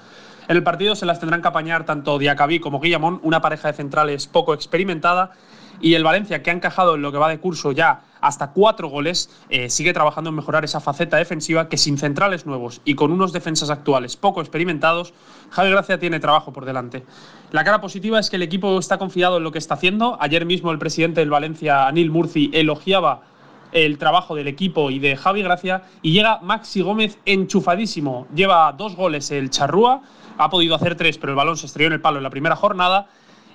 En 0.48 0.56
el 0.56 0.62
partido 0.62 0.94
se 0.94 1.06
las 1.06 1.18
tendrán 1.18 1.42
que 1.42 1.48
apañar 1.48 1.84
tanto 1.84 2.18
Diacabí 2.18 2.60
como 2.60 2.78
Guillamón, 2.78 3.20
una 3.24 3.40
pareja 3.40 3.68
de 3.68 3.74
centrales 3.74 4.28
poco 4.28 4.54
experimentada, 4.54 5.32
y 5.80 5.94
el 5.94 6.04
Valencia, 6.04 6.42
que 6.42 6.50
ha 6.50 6.54
encajado 6.54 6.94
en 6.94 7.02
lo 7.02 7.12
que 7.12 7.18
va 7.18 7.28
de 7.28 7.38
curso 7.38 7.72
ya 7.72 8.02
hasta 8.20 8.52
cuatro 8.52 8.88
goles, 8.88 9.30
eh, 9.50 9.70
sigue 9.70 9.92
trabajando 9.92 10.30
en 10.30 10.36
mejorar 10.36 10.64
esa 10.64 10.80
faceta 10.80 11.16
defensiva 11.16 11.68
que 11.68 11.76
sin 11.76 11.98
centrales 11.98 12.46
nuevos 12.46 12.80
y 12.84 12.94
con 12.94 13.12
unos 13.12 13.32
defensas 13.32 13.70
actuales 13.70 14.16
poco 14.16 14.40
experimentados, 14.40 15.12
Javi 15.50 15.70
Gracia 15.70 15.98
tiene 15.98 16.18
trabajo 16.18 16.52
por 16.52 16.64
delante. 16.64 17.04
La 17.52 17.64
cara 17.64 17.80
positiva 17.80 18.18
es 18.18 18.30
que 18.30 18.36
el 18.36 18.42
equipo 18.42 18.78
está 18.78 18.98
confiado 18.98 19.36
en 19.36 19.44
lo 19.44 19.52
que 19.52 19.58
está 19.58 19.74
haciendo. 19.74 20.16
Ayer 20.20 20.44
mismo 20.46 20.72
el 20.72 20.78
presidente 20.78 21.20
del 21.20 21.30
Valencia, 21.30 21.86
Anil 21.86 22.10
Murci, 22.10 22.50
elogiaba 22.52 23.22
el 23.72 23.98
trabajo 23.98 24.34
del 24.34 24.48
equipo 24.48 24.90
y 24.90 24.98
de 24.98 25.16
Javi 25.16 25.42
Gracia 25.42 25.82
y 26.02 26.12
llega 26.12 26.40
Maxi 26.40 26.80
Gómez 26.80 27.18
enchufadísimo. 27.26 28.26
Lleva 28.34 28.72
dos 28.72 28.96
goles 28.96 29.30
el 29.30 29.50
Charrúa, 29.50 30.02
ha 30.38 30.50
podido 30.50 30.74
hacer 30.74 30.96
tres, 30.96 31.18
pero 31.18 31.32
el 31.32 31.36
balón 31.36 31.56
se 31.56 31.66
estrelló 31.66 31.88
en 31.88 31.94
el 31.94 32.00
palo 32.00 32.16
en 32.18 32.24
la 32.24 32.30
primera 32.30 32.56
jornada 32.56 33.08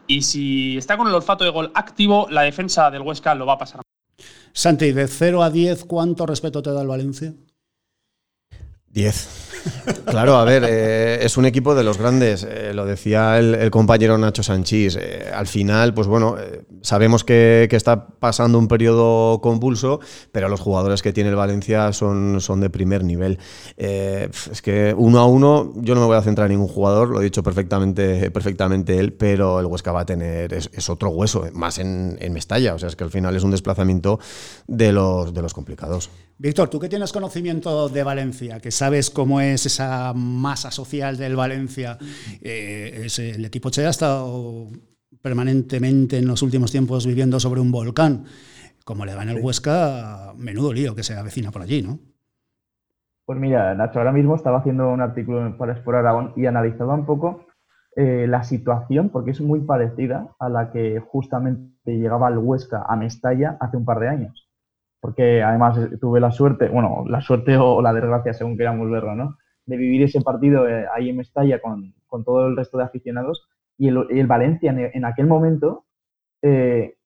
y 0.08 0.22
si 0.22 0.78
está 0.78 0.98
con 0.98 1.08
el 1.08 1.14
olfato 1.14 1.44
de 1.44 1.50
gol 1.50 1.72
activo, 1.76 2.28
la 2.30 2.44
defensa 2.44 2.92
del 2.92 3.02
Huesca 3.02 3.36
lo 3.36 3.46
va 3.46 3.54
a 3.54 3.58
pasar. 3.58 3.82
Santi, 4.54 4.92
de 4.92 5.08
0 5.08 5.44
a 5.44 5.50
10, 5.50 5.86
¿cuánto 5.86 6.26
respeto 6.26 6.62
te 6.62 6.72
da 6.72 6.82
el 6.82 6.88
Valencia? 6.88 7.34
10. 8.88 9.51
Claro, 10.06 10.36
a 10.36 10.45
ver, 10.45 10.63
eh, 10.67 11.19
es 11.24 11.38
un 11.38 11.45
equipo 11.45 11.76
de 11.76 11.84
los 11.84 11.97
grandes, 11.97 12.43
eh, 12.43 12.74
lo 12.74 12.86
decía 12.86 13.39
el, 13.39 13.71
compañero 13.71 14.17
Nacho 14.17 14.43
Sanchís. 14.43 14.97
Eh, 15.00 15.32
al 15.34 15.47
final, 15.47 15.93
pues 15.93 16.08
bueno, 16.08 16.36
sabemos 16.82 17.24
que, 17.24 17.67
está 17.71 18.08
pasando 18.08 18.60
un 18.60 18.67
periodo 18.67 19.39
convulso, 19.41 20.00
pero 20.32 20.50
los 20.50 20.60
jugadores 20.60 21.02
que 21.02 21.13
tiene 21.13 21.30
el 21.30 21.36
Valencia 21.36 21.93
son, 21.93 22.41
son 22.41 22.60
de 22.60 22.69
primer 22.69 23.04
nivel. 23.04 23.39
es 23.78 24.62
que 24.62 24.93
uno 24.97 25.19
a 25.19 25.26
uno, 25.26 25.71
yo 25.78 25.95
no 25.95 26.02
me 26.02 26.08
voy 26.08 26.17
a 26.17 26.21
centrar 26.21 26.47
en 26.47 26.58
ningún 26.58 26.67
jugador, 26.67 27.10
lo 27.10 27.21
he 27.21 27.24
dicho 27.24 27.43
perfectamente, 27.43 28.30
perfectamente 28.32 29.00
él, 29.00 29.13
pero 29.13 29.60
el 29.60 29.65
Huesca 29.65 29.91
va 29.91 30.02
a 30.02 30.06
tener, 30.06 30.54
es, 30.54 30.89
otro 30.89 31.10
hueso, 31.10 31.47
más 31.54 31.78
en, 31.78 32.17
en, 32.19 32.34
Mestalla, 32.34 32.76
o 32.76 32.80
sea, 32.80 32.89
es 32.89 32.95
que 32.95 33.04
al 33.04 33.12
final 33.12 33.36
es 33.36 33.43
un 33.43 33.52
desplazamiento 33.52 34.19
de 34.67 34.91
los, 34.91 35.34
de 35.34 35.41
los 35.41 35.54
complicados. 35.54 36.10
Víctor, 36.42 36.70
tú 36.70 36.80
que 36.80 36.90
tienes 36.90 37.14
conocimiento 37.14 37.88
de 37.88 38.04
Valencia, 38.04 38.60
que 38.60 38.72
sabes 38.72 39.12
cómo 39.12 39.42
es 39.42 39.68
esa 39.68 40.12
masa 40.16 40.72
social 40.72 41.16
del 41.16 41.36
Valencia, 41.36 42.00
eh, 42.42 43.08
el 43.16 43.46
equipo 43.46 43.70
Che 43.70 43.86
ha 43.86 43.92
estado 43.92 44.70
permanentemente 45.22 46.18
en 46.18 46.26
los 46.26 46.42
últimos 46.42 46.72
tiempos 46.72 47.06
viviendo 47.06 47.40
sobre 47.40 47.62
un 47.62 47.72
volcán. 47.72 48.26
Como 48.84 49.06
le 49.06 49.14
va 49.14 49.22
en 49.22 49.30
el 49.30 49.40
Huesca, 49.40 50.34
menudo 50.36 50.74
lío 50.74 50.96
que 50.96 51.04
se 51.04 51.16
avecina 51.16 51.52
por 51.52 51.62
allí, 51.62 51.84
¿no? 51.84 52.00
Pues 53.28 53.40
mira, 53.40 53.76
Nacho, 53.76 54.00
ahora 54.00 54.12
mismo 54.12 54.36
estaba 54.36 54.58
haciendo 54.58 54.90
un 54.90 55.02
artículo 55.02 55.56
para 55.60 55.74
Explorar 55.74 56.08
Aragón 56.08 56.34
y 56.36 56.48
analizaba 56.48 56.96
un 56.96 57.06
poco 57.06 57.46
eh, 57.96 58.26
la 58.28 58.44
situación, 58.44 59.10
porque 59.10 59.30
es 59.30 59.42
muy 59.42 59.60
parecida 59.60 60.34
a 60.40 60.50
la 60.50 60.72
que 60.72 61.00
justamente 61.02 62.00
llegaba 62.00 62.30
el 62.30 62.40
Huesca 62.40 62.84
a 62.90 62.96
Mestalla 62.96 63.58
hace 63.60 63.78
un 63.78 63.86
par 63.86 64.00
de 64.00 64.10
años. 64.10 64.51
Porque 65.02 65.44
además 65.44 65.78
eh, 65.78 65.98
tuve 66.00 66.22
la 66.22 66.32
suerte, 66.32 66.70
bueno, 66.70 67.04
la 67.08 67.20
suerte 67.22 67.58
o 67.58 67.82
la 67.82 67.92
desgracia, 67.92 68.34
según 68.34 68.58
queramos 68.58 68.90
verlo, 68.90 69.16
¿no? 69.16 69.38
De 69.66 69.76
vivir 69.76 70.04
ese 70.04 70.22
partido 70.22 70.68
eh, 70.70 70.86
ahí 70.96 71.10
en 71.10 71.18
Mestalla 71.18 71.60
con, 71.60 71.94
con, 72.08 72.24
todo 72.24 72.48
el 72.48 72.56
resto 72.56 72.78
de 72.78 72.86
aficionados. 72.86 73.50
Y 73.78 73.90
el, 73.90 74.06
el 74.10 74.28
Valencia 74.28 74.72
en, 74.72 75.06
aquel 75.06 75.28
momento 75.28 75.86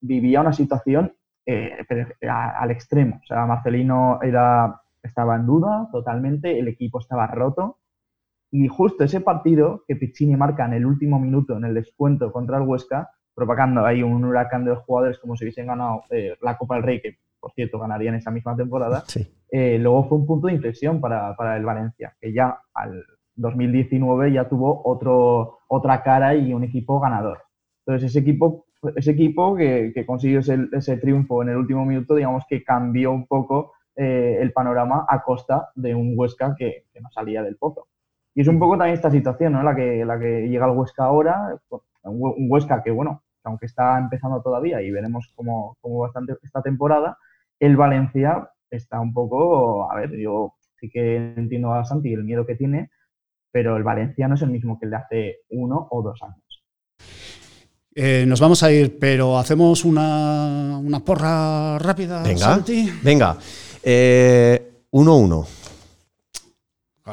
vivía 0.01 0.41
una 0.41 0.53
situación 0.53 1.13
al 1.47 2.71
extremo. 2.71 3.19
O 3.23 3.25
sea, 3.25 3.45
Marcelino 3.45 4.19
era, 4.21 4.81
estaba 5.01 5.37
en 5.37 5.45
duda 5.45 5.87
totalmente, 5.91 6.59
el 6.59 6.67
equipo 6.67 6.99
estaba 6.99 7.27
roto 7.27 7.79
y 8.57 8.69
justo 8.69 9.03
ese 9.03 9.19
partido 9.19 9.83
que 9.85 9.97
Piccini 9.97 10.37
marca 10.37 10.65
en 10.65 10.73
el 10.73 10.85
último 10.85 11.19
minuto, 11.19 11.57
en 11.57 11.65
el 11.65 11.73
descuento 11.73 12.31
contra 12.31 12.57
el 12.57 12.63
Huesca, 12.63 13.11
provocando 13.33 13.85
ahí 13.85 14.01
un 14.01 14.23
huracán 14.23 14.63
de 14.63 14.75
jugadores 14.75 15.19
como 15.19 15.35
si 15.35 15.43
hubiesen 15.43 15.67
ganado 15.67 16.03
eh, 16.09 16.37
la 16.41 16.57
Copa 16.57 16.75
del 16.75 16.83
Rey, 16.83 17.01
que 17.01 17.17
por 17.45 17.53
cierto 17.53 17.77
ganarían 17.77 18.15
esa 18.15 18.31
misma 18.31 18.55
temporada, 18.55 19.03
eh, 19.51 19.77
luego 19.77 20.09
fue 20.09 20.17
un 20.17 20.25
punto 20.25 20.47
de 20.47 20.53
inflexión 20.53 20.99
para, 20.99 21.35
para, 21.35 21.55
el 21.55 21.63
Valencia, 21.63 22.15
que 22.19 22.33
ya 22.33 22.57
al 22.73 23.05
2019 23.35 24.31
ya 24.31 24.49
tuvo 24.49 24.81
otro, 24.83 25.59
otra 25.67 26.01
cara 26.01 26.33
y 26.33 26.55
un 26.55 26.63
equipo 26.63 26.99
ganador. 26.99 27.43
Entonces 27.85 28.09
ese 28.09 28.21
equipo, 28.21 28.65
ese 28.95 29.11
equipo 29.11 29.55
que, 29.55 29.91
que 29.93 30.07
consiguió 30.07 30.39
ese, 30.39 30.57
ese, 30.71 30.97
triunfo 30.97 31.43
en 31.43 31.49
el 31.49 31.57
último 31.57 31.85
minuto, 31.85 32.15
digamos 32.15 32.45
que 32.49 32.63
cambió 32.63 33.11
un 33.11 33.27
poco 33.27 33.73
eh, 33.95 34.39
el 34.41 34.51
panorama 34.51 35.05
a 35.07 35.21
costa 35.21 35.69
de 35.75 35.93
un 35.93 36.15
Huesca 36.17 36.55
que, 36.57 36.85
que 36.91 36.99
no 36.99 37.11
salía 37.11 37.43
del 37.43 37.57
pozo. 37.57 37.89
Y 38.33 38.41
es 38.41 38.47
un 38.47 38.57
poco 38.57 38.75
también 38.75 38.95
esta 38.95 39.11
situación, 39.11 39.53
¿no? 39.53 39.61
La 39.61 39.75
que, 39.75 40.03
la 40.03 40.17
que 40.17 40.47
llega 40.49 40.65
el 40.65 40.75
Huesca 40.75 41.03
ahora, 41.03 41.55
un 42.05 42.47
Huesca 42.49 42.81
que, 42.81 42.89
bueno, 42.89 43.21
aunque 43.43 43.67
está 43.67 43.99
empezando 43.99 44.41
todavía 44.41 44.81
y 44.81 44.89
veremos 44.89 45.31
cómo, 45.35 45.77
cómo 45.79 45.99
bastante 45.99 46.33
esta 46.41 46.63
temporada, 46.63 47.19
el 47.65 47.77
Valencia 47.77 48.49
está 48.69 48.99
un 48.99 49.13
poco, 49.13 49.91
a 49.91 49.95
ver, 49.95 50.11
yo 50.17 50.55
sí 50.79 50.89
que 50.89 51.33
entiendo 51.37 51.73
a 51.73 51.85
Santi 51.85 52.13
el 52.13 52.23
miedo 52.23 52.45
que 52.45 52.55
tiene, 52.55 52.91
pero 53.51 53.77
el 53.77 53.83
Valencia 53.83 54.27
no 54.27 54.35
es 54.35 54.41
el 54.41 54.49
mismo 54.49 54.77
que 54.79 54.85
el 54.85 54.91
de 54.91 54.97
hace 54.97 55.37
uno 55.49 55.87
o 55.91 56.01
dos 56.01 56.21
años. 56.21 56.41
Eh, 57.97 58.25
nos 58.27 58.41
vamos 58.41 58.61
a 58.61 58.71
ir, 58.71 58.99
pero 58.99 59.37
hacemos 59.37 59.85
una, 59.85 60.77
una 60.77 60.99
porra 60.99 61.79
rápida, 61.79 62.21
venga, 62.23 62.37
Santi. 62.37 62.91
Venga, 63.01 63.37
1-1. 63.85 65.47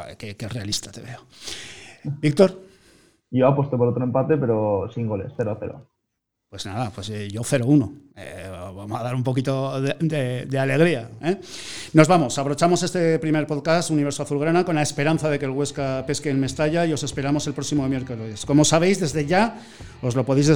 Eh, 0.09 0.17
Qué, 0.17 0.49
realista 0.49 0.91
te 0.91 1.01
veo. 1.01 1.21
Víctor. 2.21 2.61
Yo 3.31 3.47
apuesto 3.47 3.79
por 3.79 3.89
otro 3.89 4.03
empate, 4.03 4.37
pero 4.37 4.91
sin 4.93 5.07
goles, 5.07 5.33
0-0. 5.37 5.87
Pues 6.49 6.67
nada, 6.67 6.91
pues 6.91 7.11
eh, 7.11 7.29
yo 7.31 7.43
0-1. 7.43 8.13
Vamos 8.75 9.01
a 9.01 9.03
dar 9.03 9.15
un 9.15 9.23
poquito 9.23 9.81
de, 9.81 10.59
alegría. 10.59 11.09
¿eh? 11.23 11.39
Nos 11.93 12.09
vamos, 12.09 12.39
abrochamos 12.39 12.83
este 12.83 13.19
primer 13.19 13.47
podcast, 13.47 13.91
Universo 13.91 14.23
Azulgrana, 14.23 14.65
con 14.65 14.77
la 14.77 14.83
esperanza 14.83 15.29
de 15.29 15.39
que 15.39 15.45
el 15.45 15.51
Huesca 15.51 16.05
pesque 16.07 16.31
en 16.31 16.41
Mestalla 16.41 16.87
y 16.87 16.93
os 16.93 17.03
esperamos 17.03 17.47
el 17.47 17.55
próximo 17.55 17.87
miércoles. 17.89 18.47
Como 18.47 18.65
sabéis, 18.65 19.01
desde 19.01 19.27
ya 19.27 19.61
os 20.03 20.17
lo 20.17 20.25
podéis 20.25 20.49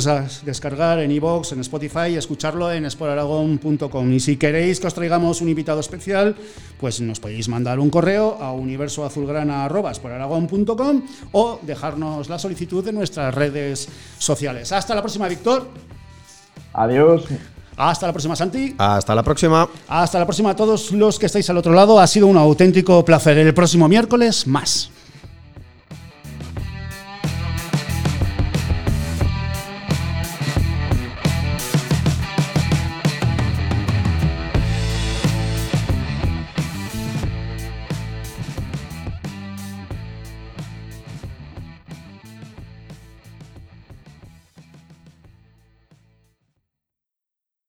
descargar 0.45 1.01
en 1.01 1.11
iVoox, 1.13 1.53
en 1.53 1.61
Spotify 1.61 2.09
y 2.11 2.17
escucharlo 2.17 2.73
en 2.73 2.91
sporaragon.com. 2.91 4.13
Y 4.13 4.21
si 4.21 4.37
queréis 4.37 4.81
que 4.81 4.87
os 4.87 4.95
traigamos 4.95 5.41
un 5.41 5.49
invitado 5.49 5.81
especial, 5.81 6.37
pues 6.79 7.01
nos 7.01 7.21
podéis 7.21 7.49
mandar 7.49 7.79
un 7.79 7.91
correo 7.91 8.39
a 8.41 8.53
universoazulgrana.com 8.53 11.03
o 11.33 11.61
dejarnos 11.63 12.29
la 12.29 12.39
solicitud 12.39 12.87
en 12.89 12.95
nuestras 12.95 13.35
redes 13.35 13.89
sociales. 14.19 14.73
Hasta 14.73 14.95
la 14.95 15.03
próxima, 15.03 15.29
Víctor. 15.29 15.69
Adiós. 16.73 17.25
Hasta 17.77 18.07
la 18.07 18.13
próxima, 18.13 18.35
Santi. 18.35 18.75
Hasta 18.79 19.15
la 19.15 19.23
próxima. 19.23 19.69
Hasta 19.89 20.19
la 20.19 20.25
próxima 20.25 20.51
a 20.51 20.57
todos 20.57 20.93
los 20.93 21.19
que 21.19 21.27
estáis 21.27 21.49
al 21.51 21.59
otro 21.59 21.73
lado. 21.73 22.01
Ha 22.01 22.07
sido 22.07 22.27
un 22.27 22.37
auténtico 22.37 23.05
placer. 23.05 23.37
El 23.39 23.53
próximo 23.55 23.89
miércoles, 23.89 24.47
más. 24.47 24.91